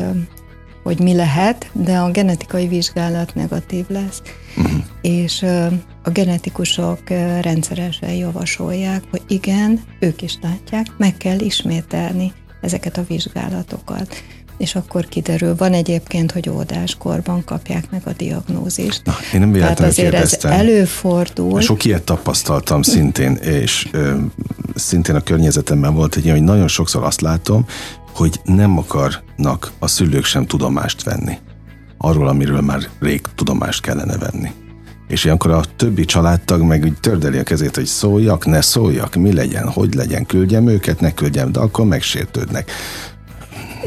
[0.82, 4.22] hogy mi lehet, de a genetikai vizsgálat negatív lesz.
[4.56, 4.72] Uh-huh.
[5.02, 5.42] És
[6.02, 7.08] a genetikusok
[7.40, 14.14] rendszeresen javasolják, hogy igen, ők is látják, meg kell ismételni ezeket a vizsgálatokat
[14.56, 15.54] és akkor kiderül.
[15.56, 19.02] Van egyébként, hogy óvodáskorban kapják meg a diagnózist.
[19.04, 20.52] Na, én nem Tehát azért kérdeztem.
[20.52, 21.60] ez előfordul.
[21.60, 24.14] Sok ilyet tapasztaltam szintén, és ö,
[24.74, 27.66] szintén a környezetemben volt egy ilyen, hogy nagyon sokszor azt látom,
[28.14, 31.38] hogy nem akarnak a szülők sem tudomást venni
[31.98, 34.50] arról, amiről már rég tudomást kellene venni.
[35.08, 39.32] És ilyenkor a többi családtag meg úgy tördeli a kezét, hogy szóljak, ne szóljak, mi
[39.32, 42.70] legyen, hogy legyen, küldjem őket, ne küldjem, de akkor megsértődnek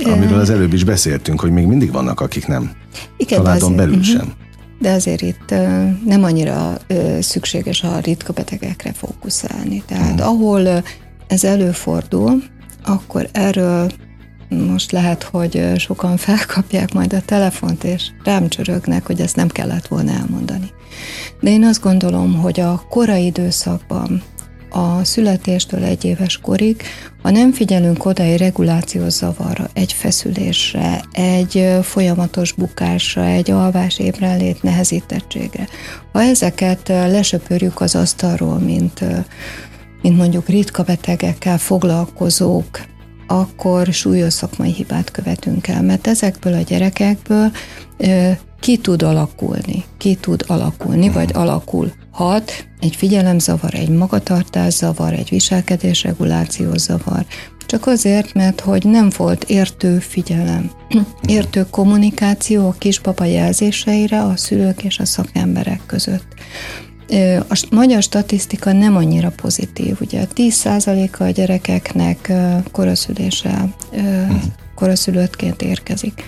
[0.04, 2.72] amiről az előbb is beszéltünk, hogy még mindig vannak, akik nem.
[3.18, 4.08] Igen, Családon belül uh-huh.
[4.08, 4.34] sem.
[4.80, 5.50] De azért itt
[6.06, 6.78] nem annyira
[7.20, 9.84] szükséges a ritka betegekre fókuszálni.
[9.88, 10.28] Tehát uh-huh.
[10.28, 10.84] ahol
[11.28, 12.44] ez előfordul,
[12.84, 13.92] akkor erről
[14.50, 19.88] most lehet, hogy sokan felkapják majd a telefont, és rám csörögnek, hogy ezt nem kellett
[19.88, 20.70] volna elmondani.
[21.40, 24.24] De én azt gondolom, hogy a korai időszakban
[24.70, 26.82] a születéstől egy éves korig,
[27.22, 34.64] ha nem figyelünk oda egy regulációs zavarra, egy feszülésre, egy folyamatos bukásra, egy alvás ébrenlét
[34.64, 35.68] nehezítettségre,
[36.12, 39.04] ha ezeket lesöpörjük az asztalról, mint,
[40.02, 42.82] mint mondjuk ritka betegekkel foglalkozók,
[43.28, 47.52] akkor súlyos szakmai hibát követünk el, mert ezekből a gyerekekből
[48.60, 51.30] ki tud alakulni, ki tud alakulni, vagy
[52.18, 57.26] alakulhat egy figyelemzavar, egy magatartászavar, egy viselkedésregulációs zavar,
[57.66, 60.72] csak azért, mert hogy nem volt értő figyelem,
[61.26, 66.26] értő kommunikáció a kisbaba jelzéseire a szülők és a szakemberek között.
[67.50, 69.98] A magyar statisztika nem annyira pozitív.
[70.02, 72.32] Ugye 10%-a a gyerekeknek
[72.72, 73.76] koraszüléssel,
[74.76, 76.24] koraszülöttként érkezik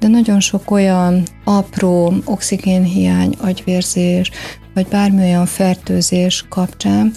[0.00, 4.30] de nagyon sok olyan apró oxigénhiány, agyvérzés,
[4.74, 7.12] vagy bármilyen fertőzés kapcsán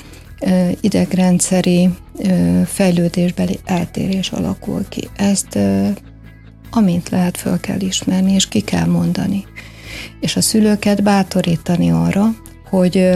[0.82, 1.90] idegrendszeri
[2.66, 5.10] fejlődésbeli eltérés alakul ki.
[5.16, 5.60] Ezt
[6.72, 9.46] amint lehet föl kell ismerni, és ki kell mondani.
[10.20, 12.36] És a szülőket bátorítani arra,
[12.74, 13.10] hogy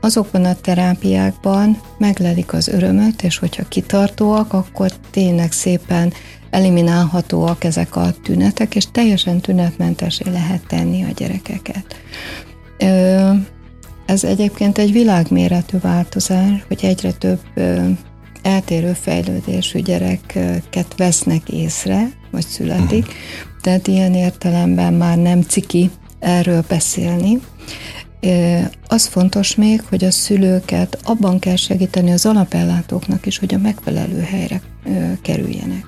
[0.00, 6.12] azokban a terápiákban meglelik az örömöt, és hogyha kitartóak, akkor tényleg szépen
[6.50, 11.96] eliminálhatóak ezek a tünetek, és teljesen tünetmentesé lehet tenni a gyerekeket.
[14.06, 17.40] Ez egyébként egy világméretű változás, hogy egyre több
[18.42, 23.60] eltérő fejlődésű gyereket vesznek észre, vagy születik, uh-huh.
[23.60, 27.40] tehát ilyen értelemben már nem ciki erről beszélni.
[28.86, 34.20] Az fontos még, hogy a szülőket abban kell segíteni az alapellátóknak is, hogy a megfelelő
[34.20, 34.62] helyre
[35.22, 35.84] kerüljenek.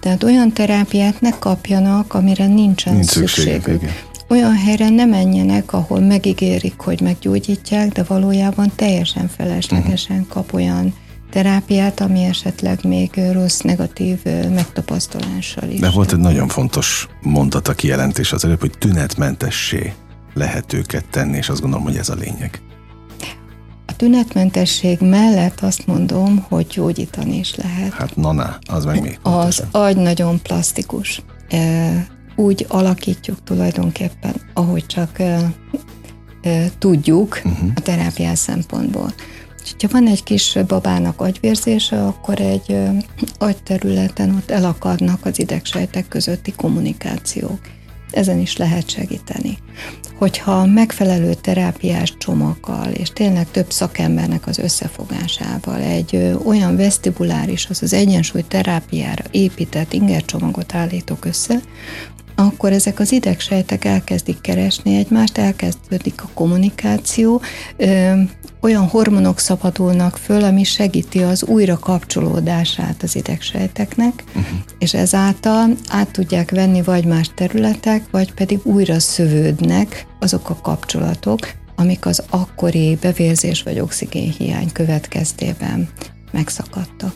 [0.00, 3.62] Tehát olyan terápiát ne kapjanak, amire nincsen Nincs szükségük.
[3.62, 4.06] szükségük.
[4.28, 10.32] Olyan helyre ne menjenek, ahol megígérik, hogy meggyógyítják, de valójában teljesen feleslegesen uh-huh.
[10.32, 10.94] kap olyan
[11.30, 14.18] terápiát, ami esetleg még rossz, negatív
[14.54, 15.80] megtapasztalással is.
[15.80, 19.92] De volt egy nagyon fontos mondat a kijelentés az előbb, hogy tünetmentessé
[20.38, 22.62] lehet őket tenni, és azt gondolom, hogy ez a lényeg.
[23.86, 27.92] A tünetmentesség mellett azt mondom, hogy gyógyítani is lehet.
[27.92, 31.22] Hát na, az meg még Az agy nagyon plastikus.
[32.36, 35.22] Úgy alakítjuk tulajdonképpen, ahogy csak
[36.78, 37.70] tudjuk uh-huh.
[37.74, 39.12] a terápiás szempontból.
[39.78, 42.76] Ha van egy kis babának agyvérzése, akkor egy
[43.38, 47.60] agyterületen ott elakadnak az idegsejtek közötti kommunikációk.
[48.10, 49.58] Ezen is lehet segíteni.
[50.18, 57.92] Hogyha megfelelő terápiás csomaggal, és tényleg több szakembernek az összefogásával egy olyan vesztibuláris, az az
[57.92, 61.60] egyensúly terápiára épített ingercsomagot állítok össze,
[62.40, 67.40] akkor ezek az idegsejtek elkezdik keresni egymást, elkezdődik a kommunikáció,
[67.76, 68.12] ö,
[68.60, 74.58] olyan hormonok szabadulnak föl, ami segíti az újra kapcsolódását az idegsejteknek, uh-huh.
[74.78, 81.38] és ezáltal át tudják venni vagy más területek, vagy pedig újra szövődnek azok a kapcsolatok,
[81.76, 85.88] amik az akkori bevérzés vagy oxigénhiány következtében
[86.32, 87.14] megszakadtak.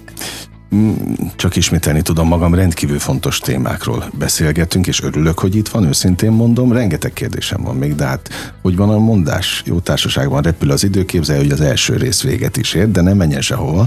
[1.36, 6.72] Csak ismételni tudom magam, rendkívül fontos témákról beszélgetünk, és örülök, hogy itt van, őszintén mondom,
[6.72, 8.28] rengeteg kérdésem van még, de hát
[8.62, 9.62] hogy van a mondás?
[9.66, 13.16] Jó társaságban repül az idő, képzelje, hogy az első rész véget is ér, de nem
[13.16, 13.86] menjen sehova.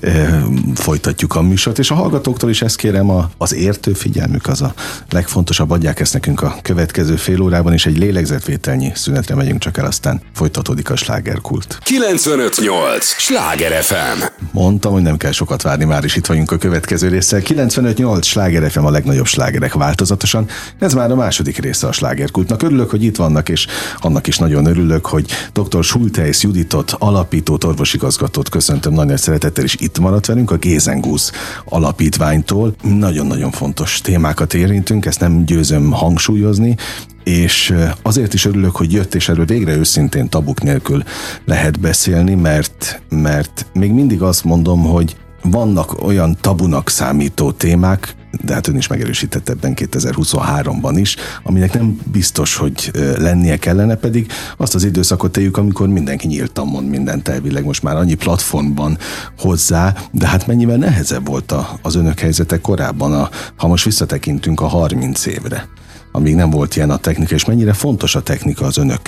[0.00, 0.42] E,
[0.74, 4.74] folytatjuk a műsort, és a hallgatóktól is ezt kérem, a, az értő figyelmük az a
[5.10, 9.86] legfontosabb, adják ezt nekünk a következő fél órában, és egy lélegzetvételnyi szünetre megyünk csak el,
[9.86, 11.78] aztán folytatódik a slágerkult.
[11.82, 13.04] 958!
[13.04, 14.22] Sláger FM!
[14.52, 17.40] Mondtam, hogy nem kell sokat várni, már is itt vagyunk a következő résszel.
[17.44, 20.46] 95-8 sláger a legnagyobb slágerek változatosan.
[20.78, 22.62] Ez már a második része a slágerkultnak.
[22.62, 23.66] Örülök, hogy itt vannak, és
[23.98, 25.84] annak is nagyon örülök, hogy dr.
[25.84, 31.32] Schulteis Juditot, alapító orvosigazgatót köszöntöm nagyon szeretettel, és itt maradt velünk a Gézengusz
[31.64, 32.74] alapítványtól.
[32.82, 36.76] Nagyon-nagyon fontos témákat érintünk, ezt nem győzöm hangsúlyozni,
[37.24, 41.02] és azért is örülök, hogy jött, és erről végre őszintén tabuk nélkül
[41.44, 48.54] lehet beszélni, mert, mert még mindig azt mondom, hogy vannak olyan tabunak számító témák, de
[48.54, 54.74] hát ön is megerősített ebben 2023-ban is, aminek nem biztos, hogy lennie kellene, pedig azt
[54.74, 58.98] az időszakot éljük, amikor mindenki nyíltan mond mindent elvileg, most már annyi platformban
[59.38, 64.66] hozzá, de hát mennyivel nehezebb volt az önök helyzete korábban, a, ha most visszatekintünk a
[64.66, 65.68] 30 évre,
[66.12, 69.00] amíg nem volt ilyen a technika, és mennyire fontos a technika az önök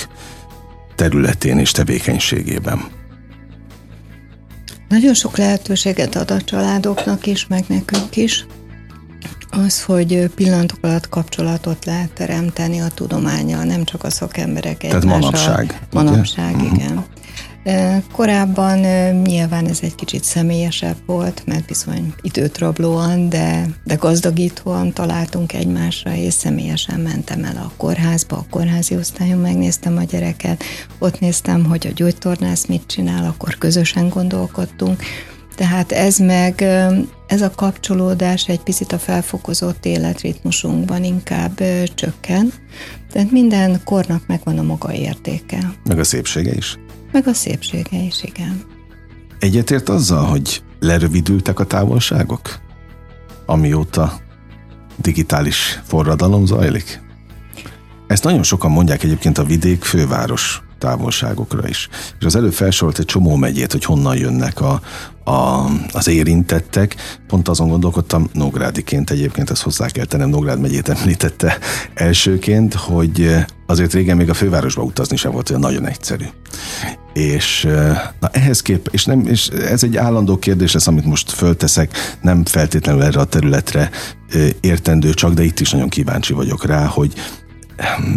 [0.96, 3.01] területén és tevékenységében.
[4.92, 8.46] Nagyon sok lehetőséget ad a családoknak is, meg nekünk is.
[9.50, 15.86] Az, hogy pillanatok alatt kapcsolatot lehet teremteni a tudománya, nem csak a szakemberek Tehát manapság.
[15.92, 16.64] Manapság, ugye?
[16.64, 16.90] igen.
[16.90, 17.11] Uh-huh.
[18.12, 18.78] Korábban
[19.22, 26.14] nyilván ez egy kicsit személyesebb volt, mert bizony időt rablóan, de, de gazdagítóan találtunk egymásra,
[26.14, 30.62] és személyesen mentem el a kórházba, a kórházi osztályon megnéztem a gyereket,
[30.98, 35.02] ott néztem, hogy a gyógytornász mit csinál, akkor közösen gondolkodtunk,
[35.56, 36.62] tehát ez meg,
[37.26, 41.62] ez a kapcsolódás egy picit a felfokozott életritmusunkban inkább
[41.94, 42.52] csökken.
[43.12, 45.72] Tehát minden kornak megvan a maga értéke.
[45.84, 46.78] Meg a szépsége is.
[47.12, 48.62] Meg a szépsége is, igen.
[49.38, 52.58] Egyetért azzal, hogy lerövidültek a távolságok?
[53.46, 54.12] Amióta
[54.96, 57.00] digitális forradalom zajlik?
[58.06, 61.88] Ezt nagyon sokan mondják egyébként a vidék főváros távolságokra is.
[62.18, 64.80] És az előbb felsorolt egy csomó megyét, hogy honnan jönnek a,
[65.24, 66.96] a, az érintettek.
[67.26, 71.58] Pont azon gondolkodtam, Nógrádiként egyébként, ezt hozzá kell tennem, Nógrád megyét említette
[71.94, 73.34] elsőként, hogy
[73.66, 76.24] azért régen még a fővárosba utazni sem volt olyan nagyon egyszerű.
[77.12, 77.68] És
[78.20, 82.44] na ehhez kép, és, nem, és ez egy állandó kérdés lesz, amit most fölteszek, nem
[82.44, 83.90] feltétlenül erre a területre
[84.60, 87.12] értendő csak, de itt is nagyon kíváncsi vagyok rá, hogy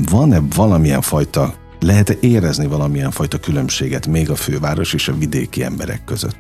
[0.10, 6.04] van-e valamilyen fajta lehet-e érezni valamilyen fajta különbséget még a főváros és a vidéki emberek
[6.04, 6.38] között?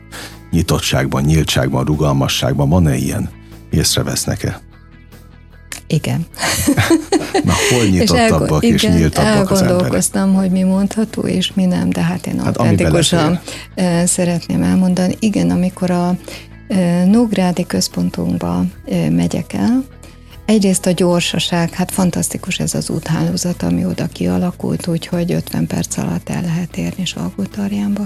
[0.51, 3.29] Nyitottságban, nyíltságban, rugalmasságban van-e ilyen?
[3.69, 4.61] Észrevesznek-e?
[5.87, 6.25] Igen.
[7.43, 10.35] Na, hol nyitottabbak és, és nyíltabbak az emberek?
[10.35, 13.39] hogy mi mondható és mi nem, de hát én hát autentikusan
[14.05, 15.15] szeretném elmondani.
[15.19, 16.17] Igen, amikor a
[17.05, 18.65] Nógrádi központunkba
[19.09, 19.83] megyek el,
[20.45, 26.29] Egyrészt a gyorsaság, hát fantasztikus ez az úthálózat, ami oda kialakult, úgyhogy 50 perc alatt
[26.29, 28.03] el lehet érni Salgótarjánba.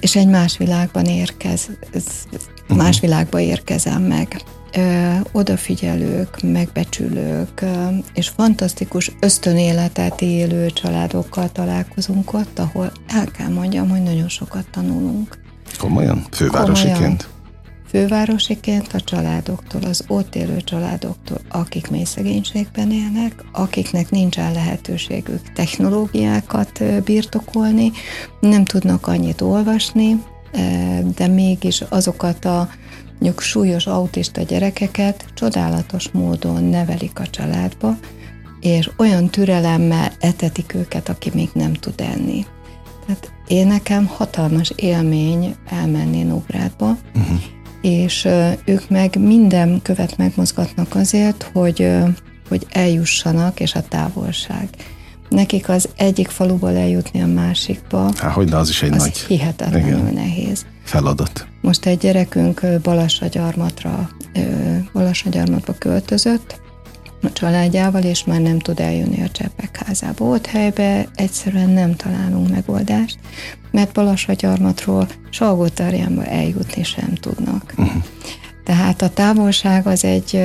[0.00, 1.68] És egy más világban érkez,
[2.68, 2.78] mhm.
[2.78, 4.42] más világba érkezem meg.
[5.32, 7.64] Odafigyelők, megbecsülők,
[8.14, 15.38] és fantasztikus ösztönéletet élő családokkal találkozunk ott, ahol el kell mondjam, hogy nagyon sokat tanulunk.
[15.78, 16.26] Komolyan?
[16.30, 16.96] Fővárosiként?
[16.96, 17.38] Komolyan.
[17.90, 27.02] Fővárosiként a családoktól, az ott élő családoktól, akik mély szegénységben élnek, akiknek nincsen lehetőségük technológiákat
[27.04, 27.92] birtokolni,
[28.40, 30.22] nem tudnak annyit olvasni,
[31.14, 32.68] de mégis azokat a
[33.10, 37.96] mondjuk súlyos autista gyerekeket csodálatos módon nevelik a családba,
[38.60, 42.46] és olyan türelemmel etetik őket, aki még nem tud enni.
[43.06, 47.40] Tehát én nekem hatalmas élmény elmenni Nógrádba, uh-huh.
[47.80, 48.28] És
[48.64, 51.88] ők meg minden követ megmozgatnak azért, hogy,
[52.48, 54.68] hogy eljussanak, és a távolság.
[55.28, 58.10] Nekik az egyik faluból eljutni a másikba.
[58.16, 59.18] Há, hogy az is egy az nagy...
[59.18, 60.14] hihetetlenül Igen.
[60.14, 60.66] nehéz.
[60.84, 61.46] Feladat.
[61.60, 64.10] Most egy gyerekünk Balassagyarmatra,
[64.92, 66.60] Balassagyarmatba költözött,
[67.22, 70.24] a családjával, és már nem tud eljönni a cseppek házába.
[70.24, 73.18] Ott helybe egyszerűen nem találunk megoldást,
[73.70, 77.74] mert Balassagyarmatról Salgótarjánba eljutni sem tudnak.
[77.76, 78.02] Uh-huh.
[78.64, 80.42] Tehát a távolság az egy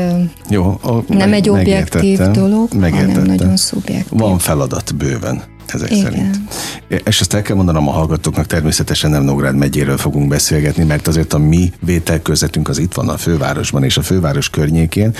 [0.49, 4.19] Jó, a, nem egy objektív dolog, hanem nagyon szubjektív.
[4.19, 6.03] Van feladat bőven ezek Igen.
[6.03, 6.39] szerint.
[6.87, 11.33] És ezt el kell mondanom a hallgatóknak, természetesen nem Nógrád megyéről fogunk beszélgetni, mert azért
[11.33, 15.13] a mi vételkörzetünk az itt van a fővárosban és a főváros környékén,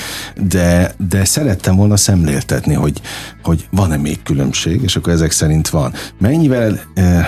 [0.47, 3.01] de, de szerettem volna szemléltetni, hogy,
[3.43, 5.93] hogy van-e még különbség, és akkor ezek szerint van.
[6.19, 7.27] Mennyivel eh,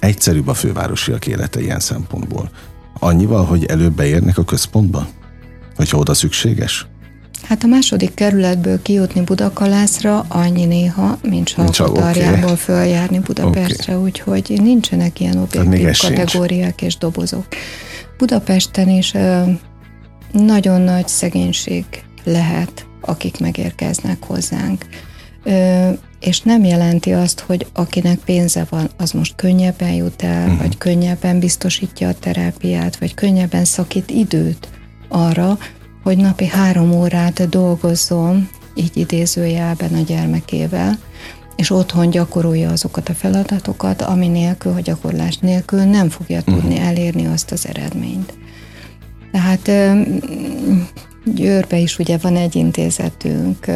[0.00, 2.50] egyszerűbb a fővárosiak élete ilyen szempontból?
[2.98, 5.08] Annyival, hogy előbb beérnek a központba?
[5.76, 6.86] Hogyha oda szükséges?
[7.42, 12.56] Hát a második kerületből kijutni Budakalászra annyi néha, mint Salkotarjából okay.
[12.56, 14.04] följárni Budapestre, okay.
[14.04, 16.92] úgyhogy nincsenek ilyen objektív kategóriák sincs.
[16.92, 17.46] és dobozok.
[18.18, 19.12] Budapesten is
[20.32, 21.84] nagyon nagy szegénység
[22.24, 24.84] lehet, akik megérkeznek hozzánk.
[26.20, 30.58] És nem jelenti azt, hogy akinek pénze van, az most könnyebben jut el, uh-huh.
[30.58, 34.68] vagy könnyebben biztosítja a terápiát, vagy könnyebben szakít időt
[35.08, 35.58] arra,
[36.08, 40.98] hogy napi három órát dolgozzon, így idézőjelben a gyermekével,
[41.56, 46.54] és otthon gyakorolja azokat a feladatokat, ami nélkül, hogy gyakorlás nélkül nem fogja mhm.
[46.54, 48.32] tudni elérni azt az eredményt.
[49.32, 49.70] Tehát
[51.24, 53.66] Győrbe is ugye van egy intézetünk,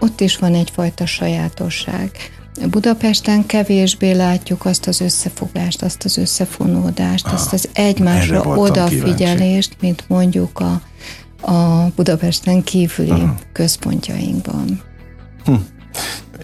[0.00, 2.10] ott is van egyfajta sajátosság.
[2.70, 9.76] Budapesten kevésbé látjuk azt az összefogást, azt az összefonódást, ah, azt az egymásra odafigyelést, kíváncsi.
[9.80, 10.80] mint mondjuk a
[11.40, 13.34] a Budapesten kívüli Aha.
[13.52, 14.80] központjainkban.
[15.44, 15.54] Hm.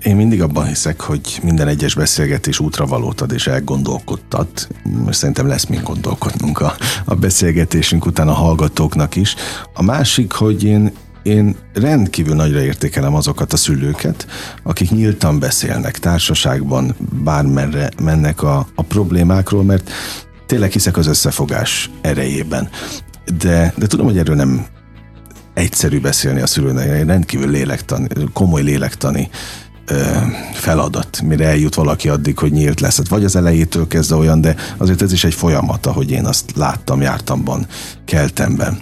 [0.03, 4.69] Én mindig abban hiszek, hogy minden egyes beszélgetés útra valót ad és elgondolkodtat.
[5.11, 6.75] Szerintem lesz még gondolkodnunk a,
[7.05, 9.35] a beszélgetésünk után a hallgatóknak is.
[9.75, 14.27] A másik, hogy én én rendkívül nagyra értékelem azokat a szülőket,
[14.63, 19.91] akik nyíltan beszélnek társaságban, bármerre mennek a, a problémákról, mert
[20.47, 22.69] tényleg hiszek az összefogás erejében.
[23.39, 24.67] De, de tudom, hogy erről nem
[25.55, 29.31] egyszerű beszélni a szülőnek, egy rendkívül lélektani, komoly lélektani
[30.53, 32.97] feladat, mire eljut valaki addig, hogy nyílt lesz.
[32.97, 36.53] Hát vagy az elejétől kezdve olyan, de azért ez is egy folyamat, ahogy én azt
[36.57, 37.67] láttam, jártamban,
[38.05, 38.79] keltemben.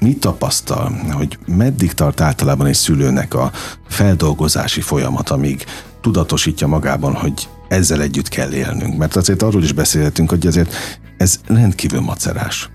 [0.00, 3.50] Mit tapasztal, hogy meddig tart általában egy szülőnek a
[3.88, 5.64] feldolgozási folyamat, amíg
[6.00, 8.96] tudatosítja magában, hogy ezzel együtt kell élnünk?
[8.96, 10.74] Mert azért arról is beszélhetünk, hogy azért
[11.16, 12.70] ez rendkívül macerás.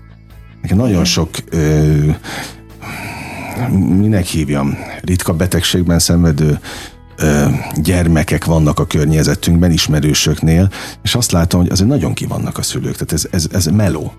[0.62, 2.10] Nekem nagyon sok ö,
[3.70, 6.58] minek hívjam, ritka betegségben szenvedő
[7.16, 10.70] ö, gyermekek vannak a környezetünkben, ismerősöknél,
[11.02, 14.12] és azt látom, hogy azért nagyon kivannak a szülők, tehát ez, ez, ez meló,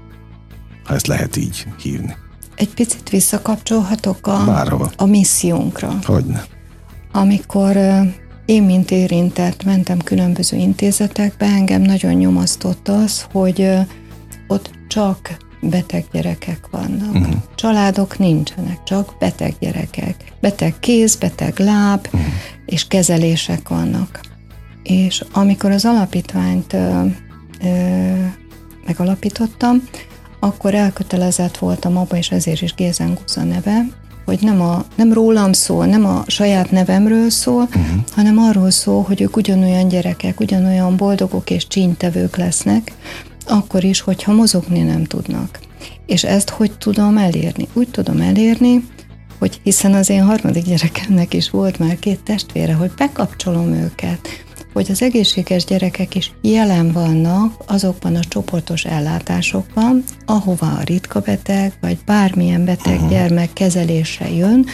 [0.84, 2.16] ha ezt lehet így hívni.
[2.56, 6.00] Egy picit visszakapcsolhatok a, a missziónkra.
[6.04, 6.46] Hogyne.
[7.12, 7.78] Amikor
[8.46, 13.70] én, mint érintett, mentem különböző intézetekbe, engem nagyon nyomasztott az, hogy
[14.48, 17.14] ott csak beteg gyerekek vannak.
[17.16, 17.36] Uh-huh.
[17.56, 20.16] Családok nincsenek, csak beteg gyerekek.
[20.42, 22.22] Beteg kéz, beteg láb, uh-huh.
[22.66, 24.20] és kezelések vannak.
[24.84, 27.06] És amikor az alapítványt ö,
[27.64, 27.68] ö,
[28.86, 29.84] megalapítottam,
[30.40, 33.86] akkor elkötelezett voltam abba, és ezért is Gézen Guza neve,
[34.26, 37.84] hogy nem, a, nem rólam szól, nem a saját nevemről szól, uh-huh.
[38.16, 42.94] hanem arról szól, hogy ők ugyanolyan gyerekek, ugyanolyan boldogok és csínytevők lesznek,
[43.50, 45.60] akkor is, hogyha mozogni nem tudnak.
[46.06, 47.68] És ezt hogy tudom elérni?
[47.74, 48.84] Úgy tudom elérni,
[49.40, 54.28] hogy hiszen az én harmadik gyerekemnek is volt már két testvére, hogy bekapcsolom őket,
[54.74, 61.74] hogy az egészséges gyerekek is jelen vannak azokban a csoportos ellátásokban, ahova a ritka beteg,
[61.82, 64.66] vagy bármilyen beteg gyermek kezelésre jön,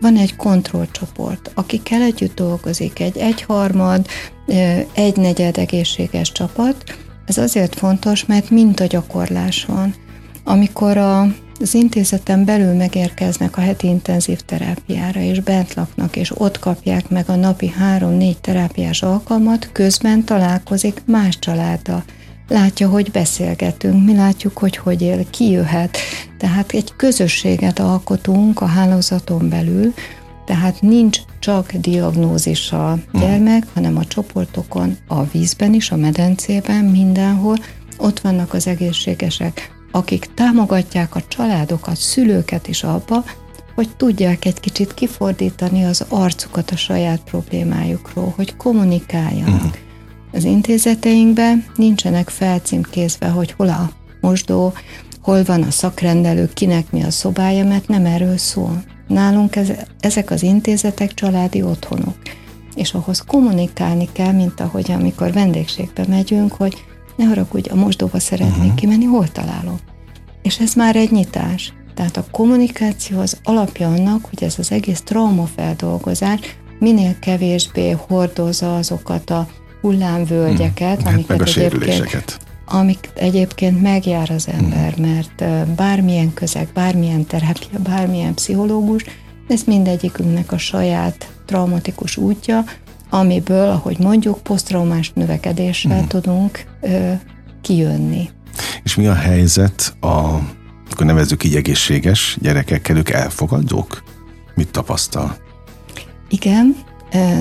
[0.00, 4.06] van egy kontrollcsoport, akikkel együtt dolgozik, egy egyharmad,
[4.92, 8.50] egy negyed egészséges csapat, Ez azért fontos, mert
[8.88, 9.94] gyakorlás van.
[10.44, 11.20] Amikor a,
[11.60, 17.28] az intézeten belül megérkeznek a heti intenzív terápiára, és bent laknak, és ott kapják meg
[17.28, 22.04] a napi három-négy terápiás alkalmat, közben találkozik más családdal.
[22.48, 25.98] Látja, hogy beszélgetünk, mi látjuk, hogy hogy él, ki jöhet.
[26.38, 29.94] Tehát egy közösséget alkotunk a hálózaton belül,
[30.48, 37.56] tehát nincs csak diagnózis a gyermek, hanem a csoportokon, a vízben is, a medencében, mindenhol
[37.98, 43.24] ott vannak az egészségesek, akik támogatják a családokat, szülőket is abba,
[43.74, 49.54] hogy tudják egy kicsit kifordítani az arcukat a saját problémájukról, hogy kommunikáljanak.
[49.54, 49.72] Uh-huh.
[50.32, 53.90] Az intézeteinkben nincsenek felcímkézve, hogy hol a
[54.20, 54.72] mosdó,
[55.20, 58.82] hol van a szakrendelő, kinek mi a szobája, mert nem erről szól.
[59.08, 59.68] Nálunk ez,
[60.00, 62.16] ezek az intézetek családi otthonok,
[62.74, 66.84] és ahhoz kommunikálni kell, mint ahogy amikor vendégségbe megyünk, hogy
[67.16, 68.74] ne haragudj, a mosdóba szeretnék uh-huh.
[68.74, 69.78] kimenni, hol találom.
[70.42, 71.72] És ez már egy nyitás.
[71.94, 76.40] Tehát a kommunikáció az alapja annak, hogy ez az egész traumafeldolgozás
[76.78, 79.48] minél kevésbé hordozza azokat a
[79.80, 81.12] hullámvölgyeket, hmm.
[81.12, 82.38] amiket meg a egyébként
[82.68, 85.06] amik egyébként megjár az ember, hmm.
[85.06, 85.44] mert
[85.74, 89.04] bármilyen közeg, bármilyen terápia, bármilyen pszichológus,
[89.48, 92.64] ez mindegyikünknek a saját traumatikus útja,
[93.10, 96.06] amiből, ahogy mondjuk, posztraumás növekedéssel mm.
[96.06, 97.12] tudunk ö,
[97.60, 98.30] kijönni.
[98.82, 100.06] És mi a helyzet a,
[100.90, 104.02] akkor nevezzük így egészséges gyerekekkel, ők elfogadók?
[104.54, 105.36] Mit tapasztal?
[106.28, 106.76] Igen,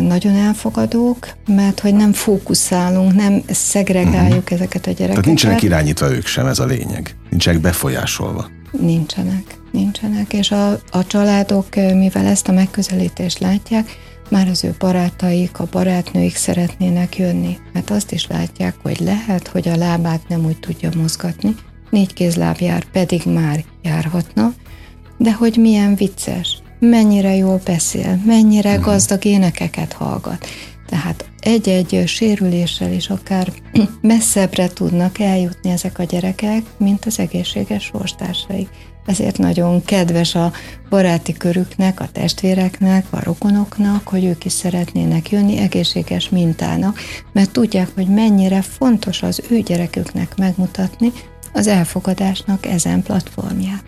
[0.02, 4.52] nagyon elfogadók, mert hogy nem fókuszálunk, nem szegregáljuk uh-huh.
[4.52, 5.08] ezeket a gyerekeket.
[5.10, 7.16] Tehát nincsenek irányítva ők sem, ez a lényeg.
[7.30, 8.50] Nincsenek befolyásolva.
[8.72, 10.34] Nincsenek, nincsenek.
[10.34, 13.98] És a, a családok, mivel ezt a megközelítést látják,
[14.30, 19.68] már az ő barátaik, a barátnőik szeretnének jönni, mert azt is látják, hogy lehet, hogy
[19.68, 21.56] a lábát nem úgy tudja mozgatni,
[21.90, 24.54] négy kézláb jár, pedig már járhatna,
[25.18, 28.84] de hogy milyen vicces, mennyire jól beszél, mennyire mhm.
[28.84, 30.48] gazdag énekeket hallgat.
[30.90, 33.52] Tehát egy-egy sérüléssel is akár
[34.02, 38.70] messzebbre tudnak eljutni ezek a gyerekek, mint az egészséges sorstársaik.
[39.06, 40.52] Ezért nagyon kedves a
[40.90, 47.00] baráti körüknek, a testvéreknek, a rokonoknak, hogy ők is szeretnének jönni egészséges mintának,
[47.34, 51.12] mert tudják, hogy mennyire fontos az ő gyereküknek megmutatni
[51.54, 53.84] az elfogadásnak ezen platformját.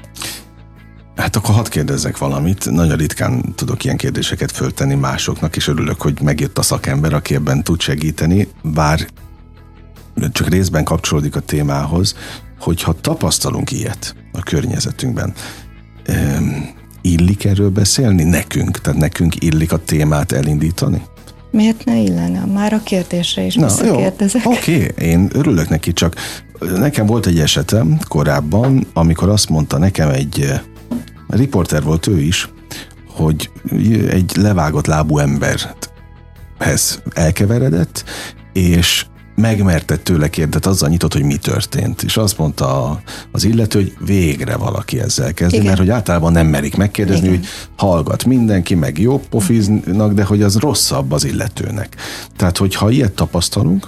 [1.20, 2.72] Hát akkor hadd kérdezzek valamit.
[2.72, 7.64] Nagyon ritkán tudok ilyen kérdéseket föltenni másoknak, és örülök, hogy megjött a szakember, aki ebben
[7.64, 9.08] tud segíteni, bár
[10.32, 12.16] csak részben kapcsolódik a témához,
[12.60, 15.34] hogyha tapasztalunk ilyet a környezetünkben,
[17.02, 18.82] illik erről beszélni nekünk?
[18.82, 21.02] Tehát nekünk illik a témát elindítani?
[21.52, 22.46] Miért ne illene?
[22.46, 24.46] Már a kérdésre is visszakérdezek.
[24.46, 26.16] Oké, okay, én örülök neki, csak
[26.60, 30.62] nekem volt egy esetem korábban, amikor azt mondta nekem egy
[31.30, 32.50] riporter volt ő is,
[33.08, 33.52] hogy
[34.10, 38.04] egy levágott lábú emberhez elkeveredett,
[38.54, 39.06] és
[39.36, 42.04] megmerte tőle kérdet, azzal nyitott, hogy mi történt.
[42.04, 43.02] És azt mondta
[43.32, 45.68] az illető, hogy végre valaki ezzel kezdi, Igen.
[45.68, 47.40] mert hogy általában nem merik megkérdezni, Igen.
[47.40, 51.96] hogy hallgat mindenki, meg jó pofiznak, de hogy az rosszabb az illetőnek.
[52.36, 53.88] Tehát, hogyha ilyet tapasztalunk,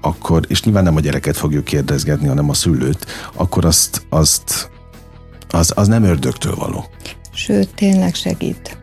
[0.00, 4.70] akkor, és nyilván nem a gyereket fogjuk kérdezgetni, hanem a szülőt, akkor azt, azt
[5.56, 6.84] az, az nem ördögtől való.
[7.32, 8.78] Sőt, tényleg segít.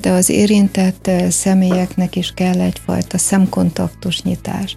[0.00, 4.76] De az érintett személyeknek is kell egyfajta szemkontaktus nyitás.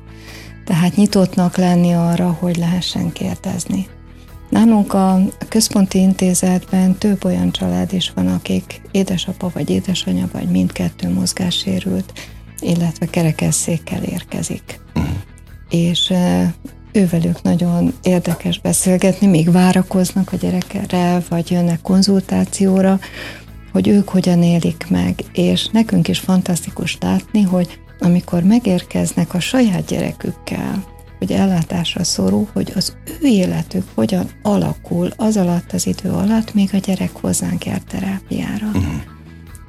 [0.66, 3.88] Tehát nyitottnak lenni arra, hogy lehessen kérdezni.
[4.50, 5.20] Nálunk a
[5.50, 12.14] központi intézetben több olyan család is van, akik édesapa vagy édesanyja vagy mindkettő mozgássérült,
[12.60, 14.80] illetve kerekesszékkel érkezik.
[14.96, 15.14] Uh-huh.
[15.70, 16.14] És
[16.94, 23.00] ővelük nagyon érdekes beszélgetni, még várakoznak a gyerekre, vagy jönnek konzultációra,
[23.72, 29.86] hogy ők hogyan élik meg, és nekünk is fantasztikus látni, hogy amikor megérkeznek a saját
[29.86, 30.84] gyerekükkel,
[31.18, 36.70] hogy ellátásra szorul, hogy az ő életük hogyan alakul az alatt az idő alatt, még
[36.74, 38.68] a gyerek hozzánk jár terápiára.
[38.68, 39.20] Uh-huh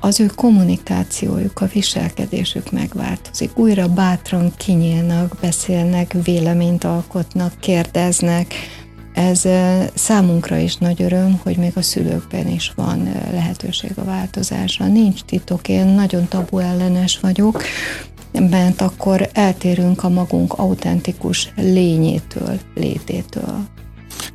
[0.05, 3.59] az ő kommunikációjuk, a viselkedésük megváltozik.
[3.59, 8.55] Újra bátran kinyílnak, beszélnek, véleményt alkotnak, kérdeznek.
[9.15, 9.49] Ez
[9.95, 14.87] számunkra is nagy öröm, hogy még a szülőkben is van lehetőség a változásra.
[14.87, 17.63] Nincs titok, én nagyon tabu ellenes vagyok,
[18.33, 23.67] mert akkor eltérünk a magunk autentikus lényétől, lététől.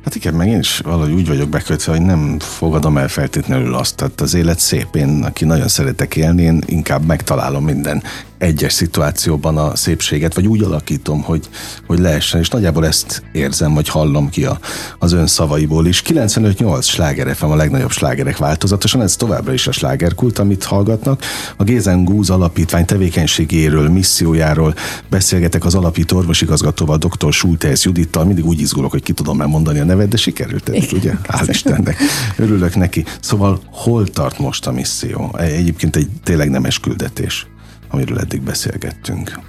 [0.04, 3.96] Hát igen, meg én is valahogy úgy vagyok bekötve, hogy nem fogadom el feltétlenül azt.
[3.96, 8.02] Tehát az élet szép, én, aki nagyon szeretek élni, én inkább megtalálom minden
[8.38, 11.48] egyes szituációban a szépséget, vagy úgy alakítom, hogy,
[11.86, 14.58] hogy lehessen, és nagyjából ezt érzem, vagy hallom ki a,
[14.98, 16.02] az ön szavaiból is.
[16.06, 21.22] 95-8 sláger FM a legnagyobb slágerek változatosan, ez továbbra is a slágerkult, amit hallgatnak.
[21.56, 24.74] A Gézen Gúz alapítvány tevékenységéről, missziójáról
[25.10, 27.32] beszélgetek az alapító orvosigazgatóval, dr.
[27.32, 30.92] Schulteis Judittal, mindig úgy izgulok, hogy ki tudom már mondani a nevet, de sikerült eddig,
[30.92, 31.12] ugye?
[31.28, 31.96] Hál' Istennek.
[32.36, 33.04] Örülök neki.
[33.20, 35.34] Szóval hol tart most a misszió?
[35.38, 37.46] Egyébként egy tényleg nemes küldetés
[37.88, 39.40] amiről eddig beszélgettünk.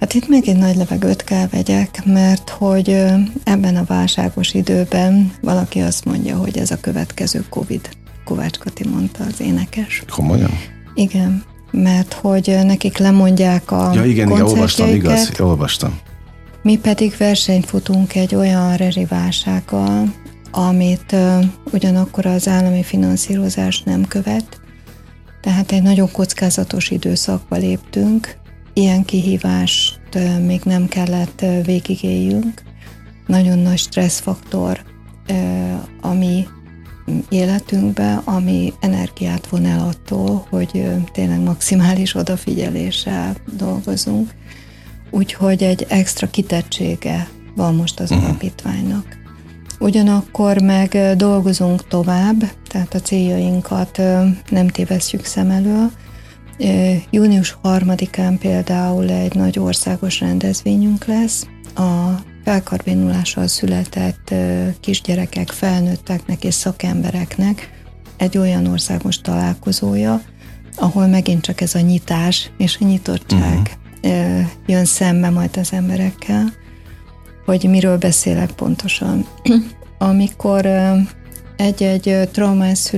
[0.00, 2.88] Hát itt még egy nagy levegőt kell vegyek, mert hogy
[3.44, 7.88] ebben a válságos időben valaki azt mondja, hogy ez a következő Covid.
[8.24, 10.02] Kovács Kati mondta az énekes.
[10.10, 10.50] Komolyan?
[10.94, 15.98] Igen, mert hogy nekik lemondják a Ja igen, igen, olvastam, igaz, olvastam.
[16.62, 20.12] Mi pedig versenyt futunk egy olyan rezsiválsággal,
[20.50, 24.60] amit uh, ugyanakkor az állami finanszírozás nem követ,
[25.42, 28.36] tehát egy nagyon kockázatos időszakba léptünk,
[28.72, 30.00] ilyen kihívást
[30.46, 32.62] még nem kellett végigéljünk.
[33.26, 34.80] Nagyon nagy stresszfaktor
[36.00, 36.46] ami
[37.28, 44.30] életünkbe, ami energiát von el attól, hogy tényleg maximális odafigyeléssel dolgozunk.
[45.10, 48.26] Úgyhogy egy extra kitettsége van most az uh-huh.
[48.26, 49.21] alapítványnak.
[49.82, 54.00] Ugyanakkor meg dolgozunk tovább, tehát a céljainkat
[54.50, 55.90] nem tévesszük szem elől.
[57.10, 61.46] Június 3-án például egy nagy országos rendezvényünk lesz.
[61.74, 64.34] A felkarvénulással született
[64.80, 67.70] kisgyerekek, felnőtteknek és szakembereknek
[68.16, 70.22] egy olyan országos találkozója,
[70.76, 74.46] ahol megint csak ez a nyitás és a nyitottság uh-huh.
[74.66, 76.60] jön szembe majd az emberekkel
[77.44, 79.26] hogy miről beszélek pontosan.
[79.98, 80.66] Amikor
[81.56, 82.92] egy-egy traumás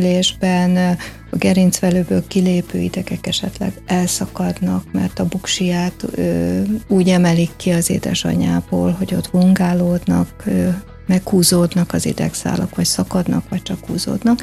[1.30, 8.90] a gerincvelőből kilépő idegek esetleg elszakadnak, mert a buksiját ö, úgy emelik ki az édesanyából,
[8.90, 10.68] hogy ott vungálódnak, ö,
[11.06, 14.42] meghúzódnak az idegszálak, vagy szakadnak, vagy csak húzódnak,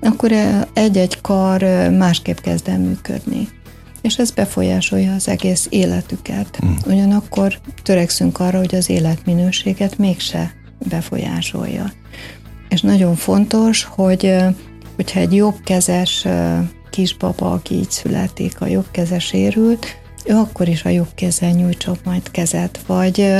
[0.00, 0.32] akkor
[0.72, 1.62] egy-egy kar
[1.98, 3.48] másképp kezd el működni
[4.02, 6.58] és ez befolyásolja az egész életüket.
[6.64, 6.72] Mm.
[6.86, 10.54] Ugyanakkor törekszünk arra, hogy az életminőséget mégse
[10.88, 11.92] befolyásolja.
[12.68, 14.34] És nagyon fontos, hogy
[14.94, 16.26] hogyha egy jobbkezes
[16.90, 19.86] kisbaba, aki így születik, a jobbkezes érült,
[20.24, 23.32] ő akkor is a jobb kezen nyújtson majd kezet, vagy,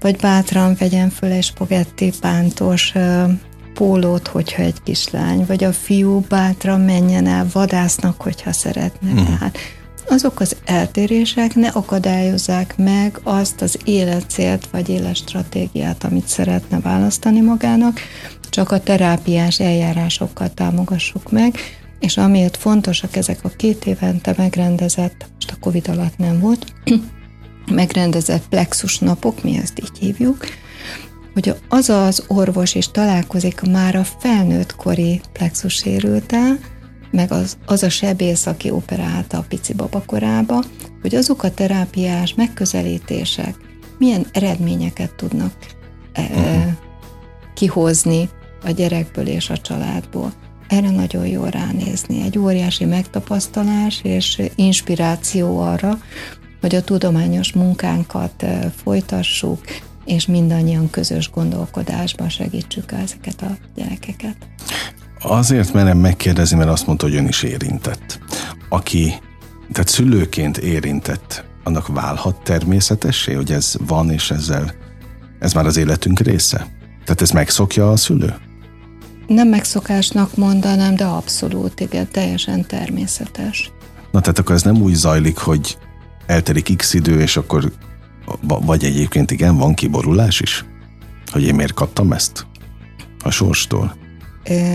[0.00, 2.92] vagy bátran vegyen föl egy spagetti pántos
[3.74, 9.10] pólót, hogyha egy kislány, vagy a fiú bátran menjen el vadásznak, hogyha szeretne.
[9.10, 9.26] Uh-huh.
[9.26, 9.58] Tehát
[10.10, 18.00] azok az eltérések ne akadályozzák meg azt az életcélt vagy életstratégiát, amit szeretne választani magának,
[18.48, 21.58] csak a terápiás eljárásokkal támogassuk meg,
[22.00, 26.66] és amiért fontosak ezek a két évente megrendezett, most a Covid alatt nem volt,
[27.80, 30.46] megrendezett plexus napok, mi ezt így hívjuk,
[31.34, 36.58] hogy az az orvos is találkozik már a felnőtt kori plexus sérültel,
[37.10, 40.64] meg az, az a sebész, aki operálta a pici babakorába,
[41.00, 43.54] hogy azok a terápiás megközelítések
[43.98, 45.52] milyen eredményeket tudnak
[46.18, 46.72] uh-huh.
[47.54, 48.28] kihozni
[48.64, 50.32] a gyerekből és a családból.
[50.68, 52.22] Erre nagyon jól ránézni.
[52.22, 55.98] Egy óriási megtapasztalás és inspiráció arra,
[56.60, 59.60] hogy a tudományos munkánkat e, folytassuk,
[60.04, 64.36] és mindannyian közös gondolkodásban segítsük ezeket a gyerekeket.
[65.22, 68.20] Azért merem megkérdezni, mert azt mondta, hogy ön is érintett.
[68.68, 69.14] Aki,
[69.72, 74.74] tehát szülőként érintett, annak válhat természetessé, hogy ez van, és ezzel
[75.38, 76.66] ez már az életünk része?
[77.04, 78.34] Tehát ez megszokja a szülő?
[79.26, 83.72] Nem megszokásnak mondanám, de abszolút, igen, teljesen természetes.
[84.10, 85.78] Na tehát akkor ez nem úgy zajlik, hogy
[86.26, 87.72] eltelik x idő, és akkor
[88.38, 90.64] vagy egyébként igen, van kiborulás is?
[91.30, 92.46] Hogy én miért kaptam ezt?
[93.22, 93.94] A sorstól?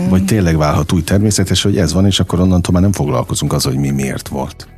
[0.08, 3.64] Vagy tényleg válhat úgy természetes, hogy ez van, és akkor onnantól már nem foglalkozunk az,
[3.64, 4.68] hogy mi miért volt.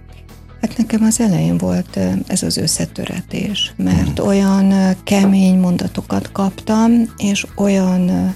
[0.60, 4.28] Hát nekem az elején volt ez az összetöretés, mert hmm.
[4.28, 8.34] olyan kemény mondatokat kaptam, és olyan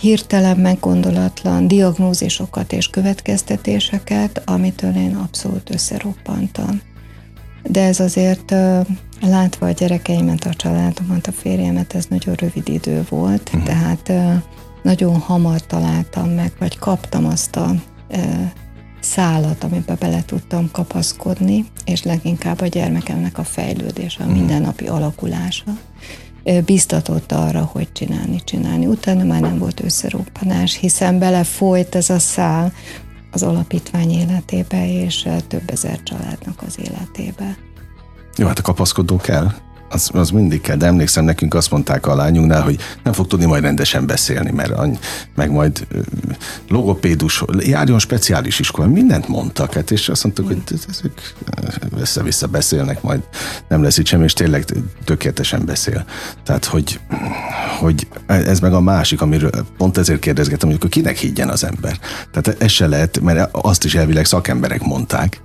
[0.00, 6.80] hirtelen, meggondolatlan diagnózisokat és következtetéseket, amitől én abszolút összeroppantam.
[7.62, 8.54] De ez azért
[9.20, 13.62] látva a gyerekeimet, a családomat, a férjemet, ez nagyon rövid idő volt, uh-huh.
[13.62, 14.12] tehát
[14.86, 17.74] nagyon hamar találtam meg, vagy kaptam azt a
[18.08, 18.52] e,
[19.00, 24.36] szálat, amiben bele tudtam kapaszkodni, és leginkább a gyermekemnek a fejlődése, a mhm.
[24.36, 25.64] mindennapi alakulása
[26.64, 28.86] biztatott arra, hogy csinálni, csinálni.
[28.86, 32.72] Utána már nem volt összeroppanás, hiszen belefolyt ez a szál
[33.30, 37.56] az alapítvány életébe, és több ezer családnak az életébe.
[38.36, 39.52] Jó, hát a kapaszkodó kell
[39.88, 43.46] az, az mindig kell, de emlékszem, nekünk azt mondták a lányunknál, hogy nem fog tudni
[43.46, 44.98] majd rendesen beszélni, mert any,
[45.34, 45.86] meg majd
[46.68, 51.36] logopédus, járjon speciális iskola, mindent mondtak, hát, és azt mondtuk, hogy ezek
[51.98, 53.20] össze-vissza beszélnek, majd
[53.68, 54.64] nem lesz itt semmi, és tényleg
[55.04, 56.04] tökéletesen beszél.
[56.44, 57.00] Tehát, hogy,
[57.78, 61.98] hogy ez meg a másik, amiről pont ezért kérdezgetem, hogy akkor kinek higgyen az ember.
[62.32, 65.40] Tehát ez se lehet, mert azt is elvileg szakemberek mondták,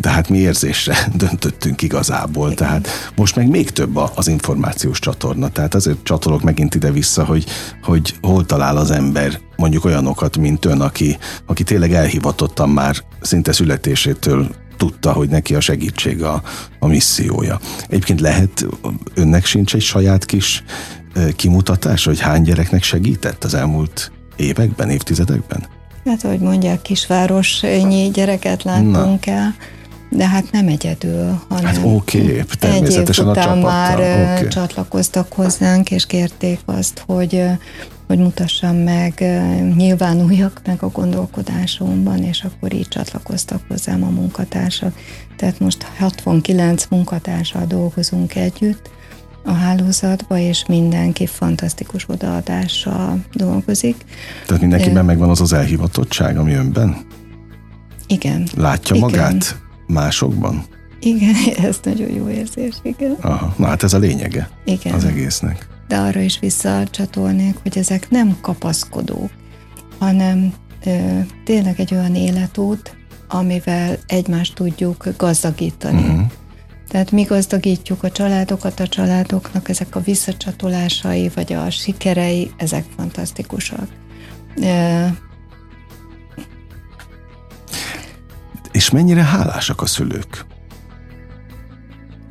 [0.00, 2.56] de hát mi érzésre döntöttünk igazából, Igen.
[2.56, 7.44] tehát most meg még több az információs csatorna, tehát azért csatolok megint ide-vissza, hogy,
[7.82, 13.52] hogy hol talál az ember mondjuk olyanokat, mint ön, aki, aki tényleg elhivatottan már szinte
[13.52, 16.42] születésétől tudta, hogy neki a segítség a,
[16.78, 17.60] a missziója.
[17.88, 18.66] Egyébként lehet,
[19.14, 20.64] önnek sincs egy saját kis
[21.36, 25.66] kimutatás, hogy hány gyereknek segített az elmúlt években, évtizedekben?
[26.04, 29.32] Hát, ahogy mondják, kisvárosnyi gyereket láttunk Na.
[29.32, 29.54] el
[30.12, 34.48] de hát nem egyedül, hanem hát oké, természetesen egy év után a már okay.
[34.48, 37.44] csatlakoztak hozzánk, és kérték azt, hogy
[38.06, 39.24] hogy mutassam meg,
[39.76, 44.94] nyilvánuljak meg a gondolkodásomban, és akkor így csatlakoztak hozzám a munkatársak.
[45.36, 48.90] Tehát most 69 munkatársal dolgozunk együtt
[49.44, 54.04] a hálózatba, és mindenki fantasztikus odaadással dolgozik.
[54.46, 56.96] Tehát mindenkiben megvan az az elhivatottság, ami önben?
[58.06, 58.48] Igen.
[58.56, 59.10] Látja igen.
[59.10, 59.61] magát?
[59.92, 60.64] Másokban?
[61.00, 61.34] Igen,
[61.68, 63.16] ez nagyon jó érzés, igen.
[63.20, 64.94] Aha, na hát ez a lényege igen.
[64.94, 65.68] az egésznek.
[65.88, 69.30] De arra is visszacsatolnék, hogy ezek nem kapaszkodók,
[69.98, 70.52] hanem
[70.84, 72.96] ö, tényleg egy olyan életút,
[73.28, 76.02] amivel egymást tudjuk gazdagítani.
[76.02, 76.30] Uh-huh.
[76.88, 83.88] Tehát mi gazdagítjuk a családokat, a családoknak ezek a visszacsatolásai, vagy a sikerei, ezek fantasztikusak.
[88.82, 90.46] És mennyire hálásak a szülők?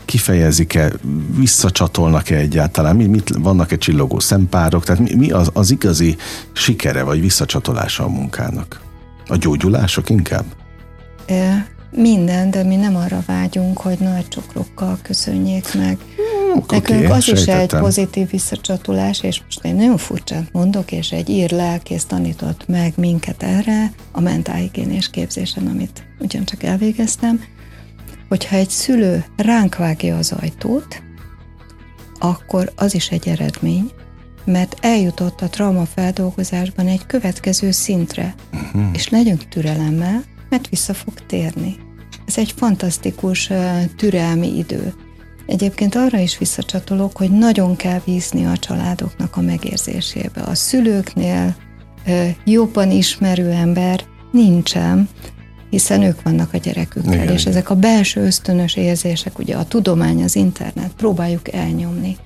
[0.05, 0.91] Kifejezik-e,
[1.35, 2.95] visszacsatolnak-e egyáltalán?
[2.95, 4.83] Mi, mit, vannak-e csillogó szempárok?
[4.83, 6.17] Tehát mi, mi az, az igazi
[6.53, 8.81] sikere vagy visszacsatolása a munkának?
[9.27, 10.45] A gyógyulások inkább?
[11.91, 15.97] Minden, de mi nem arra vágyunk, hogy nagy csokrokkal köszönjék meg.
[16.53, 17.59] Hmm, Nekünk okay, az sejtettem.
[17.59, 22.67] is egy pozitív visszacsatolás, és most én nagyon furcsát mondok, és egy ír lelkész tanított
[22.67, 27.41] meg minket erre a mentálhigiénés képzésen, amit ugyancsak elvégeztem,
[28.29, 31.01] hogyha egy szülő ránk vágja az ajtót,
[32.19, 33.91] akkor az is egy eredmény,
[34.45, 38.83] mert eljutott a traumafeldolgozásban egy következő szintre, uh-huh.
[38.93, 41.75] és legyünk türelemmel, mert vissza fog térni.
[42.25, 43.51] Ez egy fantasztikus
[43.95, 44.93] türelmi idő.
[45.51, 50.41] Egyébként arra is visszacsatolok, hogy nagyon kell bízni a családoknak a megérzésébe.
[50.41, 51.55] A szülőknél
[52.45, 55.09] jobban ismerő ember nincsen,
[55.69, 57.33] hiszen ők vannak a gyerekükkel, Igen.
[57.33, 62.17] és ezek a belső ösztönös érzések, ugye a tudomány, az internet, próbáljuk elnyomni.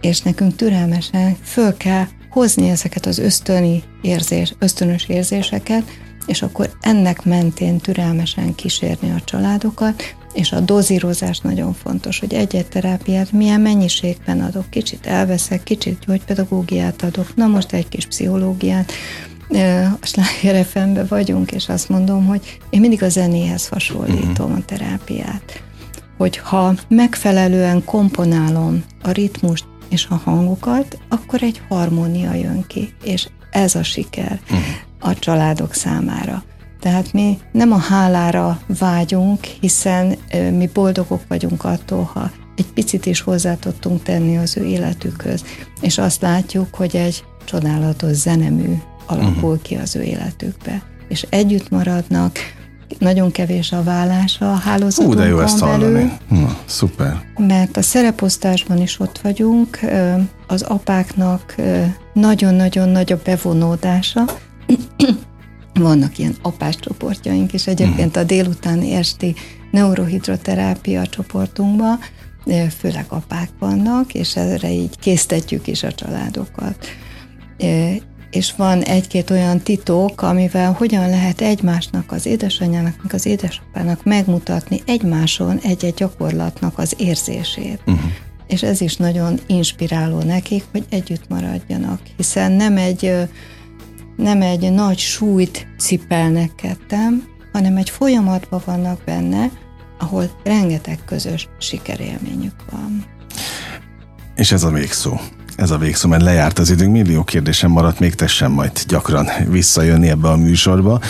[0.00, 5.82] És nekünk türelmesen föl kell hozni ezeket az ösztöni érzés, ösztönös érzéseket,
[6.26, 12.66] és akkor ennek mentén türelmesen kísérni a családokat, és a dozírozás nagyon fontos, hogy egy-egy
[12.66, 18.92] terápiát milyen mennyiségben adok, kicsit elveszek, kicsit gyógypedagógiát adok, na most egy kis pszichológiát,
[20.00, 24.56] a Sláger fm vagyunk, és azt mondom, hogy én mindig a zenéhez hasonlítom uh-huh.
[24.56, 25.62] a terápiát.
[26.16, 33.28] Hogy ha megfelelően komponálom a ritmust és a hangokat, akkor egy harmónia jön ki, és
[33.50, 34.40] ez a siker.
[34.42, 34.64] Uh-huh
[35.04, 36.42] a családok számára.
[36.84, 40.16] Tehát mi nem a hálára vágyunk, hiszen
[40.52, 45.44] mi boldogok vagyunk attól, ha egy picit is hozzá tudtunk tenni az ő életükhöz,
[45.80, 48.74] és azt látjuk, hogy egy csodálatos zenemű
[49.06, 49.62] alakul uh-huh.
[49.62, 50.82] ki az ő életükbe.
[51.08, 52.38] És együtt maradnak,
[52.98, 56.10] nagyon kevés a vállása a hálózatunkon Hú, de jó ezt belül.
[56.28, 57.20] Na, szuper.
[57.36, 59.78] Mert a szereposztásban is ott vagyunk,
[60.46, 61.54] az apáknak
[62.12, 64.24] nagyon-nagyon nagy a bevonódása,
[65.74, 69.34] vannak ilyen apás csoportjaink, és egyébként a délutáni esti
[69.70, 71.98] neurohidroterápia csoportunkban
[72.78, 76.86] főleg apák vannak, és erre így késztetjük is a családokat.
[78.30, 85.58] És van egy-két olyan titok, amivel hogyan lehet egymásnak, az édesanyjának, az édesapának megmutatni egymáson
[85.62, 87.80] egy-egy gyakorlatnak az érzését.
[87.86, 88.10] Uh-huh.
[88.46, 93.12] És ez is nagyon inspiráló nekik, hogy együtt maradjanak, hiszen nem egy
[94.16, 99.50] nem egy nagy súlyt cipelnek kettem, hanem egy folyamatban vannak benne,
[99.98, 103.04] ahol rengeteg közös sikerélményük van.
[104.34, 105.20] És ez a még szó.
[105.56, 110.08] Ez a végszó, mert lejárt az időnk, millió kérdésem maradt, még tessen majd gyakran visszajönni
[110.08, 111.00] ebbe a műsorba,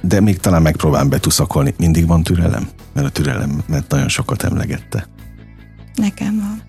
[0.00, 1.74] de még talán megpróbálom betuszakolni.
[1.78, 2.68] Mindig van türelem?
[2.92, 5.08] Mert a türelem, mert nagyon sokat emlegette.
[5.94, 6.62] Nekem van.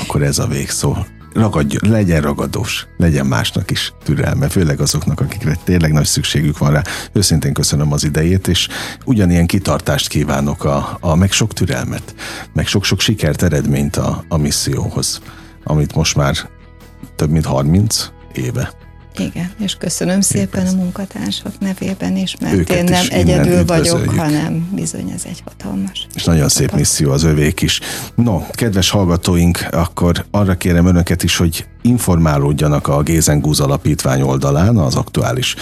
[0.00, 0.96] Akkor ez a végszó
[1.36, 6.82] ragadj, legyen ragadós, legyen másnak is türelme, főleg azoknak, akikre tényleg nagy szükségük van rá.
[7.12, 8.68] Őszintén köszönöm az idejét, és
[9.04, 12.14] ugyanilyen kitartást kívánok, a, a meg sok türelmet,
[12.52, 15.20] meg sok-sok sikert, eredményt a, a misszióhoz,
[15.64, 16.36] amit most már
[17.16, 18.85] több mint 30 éve
[19.18, 24.68] igen, és köszönöm szépen a munkatársak nevében is, mert Őket én nem egyedül vagyok, hanem
[24.74, 26.06] bizony ez egy hatalmas.
[26.14, 27.80] És nagyon szép misszió az övék is.
[28.14, 34.76] No, kedves hallgatóink, akkor arra kérem önöket is, hogy informálódjanak a Gézen Gúz Alapítvány oldalán
[34.76, 35.54] az aktuális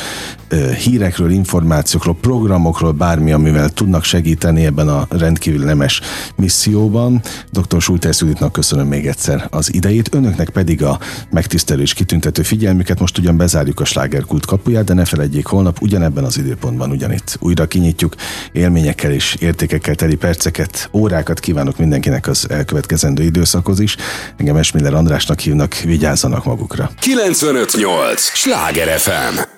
[0.84, 6.00] hírekről, információkról, programokról, bármi, amivel tudnak segíteni ebben a rendkívül nemes
[6.36, 7.20] misszióban.
[7.50, 7.80] Dr.
[7.80, 10.98] Schulter Juditnak köszönöm még egyszer az idejét, önöknek pedig a
[11.30, 13.00] megtisztelő és kitüntető figyelmüket.
[13.00, 17.66] Most ugyan bezárjuk a slágerkult kapuját, de ne felejtjék, holnap ugyanebben az időpontban ugyanitt újra
[17.66, 18.14] kinyitjuk
[18.52, 23.96] élményekkel és értékekkel teli perceket, órákat kívánok mindenkinek az elkövetkezendő időszakhoz is.
[24.36, 25.74] Engem Esmiller Andrásnak hívnak,
[26.14, 26.90] vigyázzanak magukra.
[27.00, 28.16] 958!
[28.16, 29.53] Sláger FM!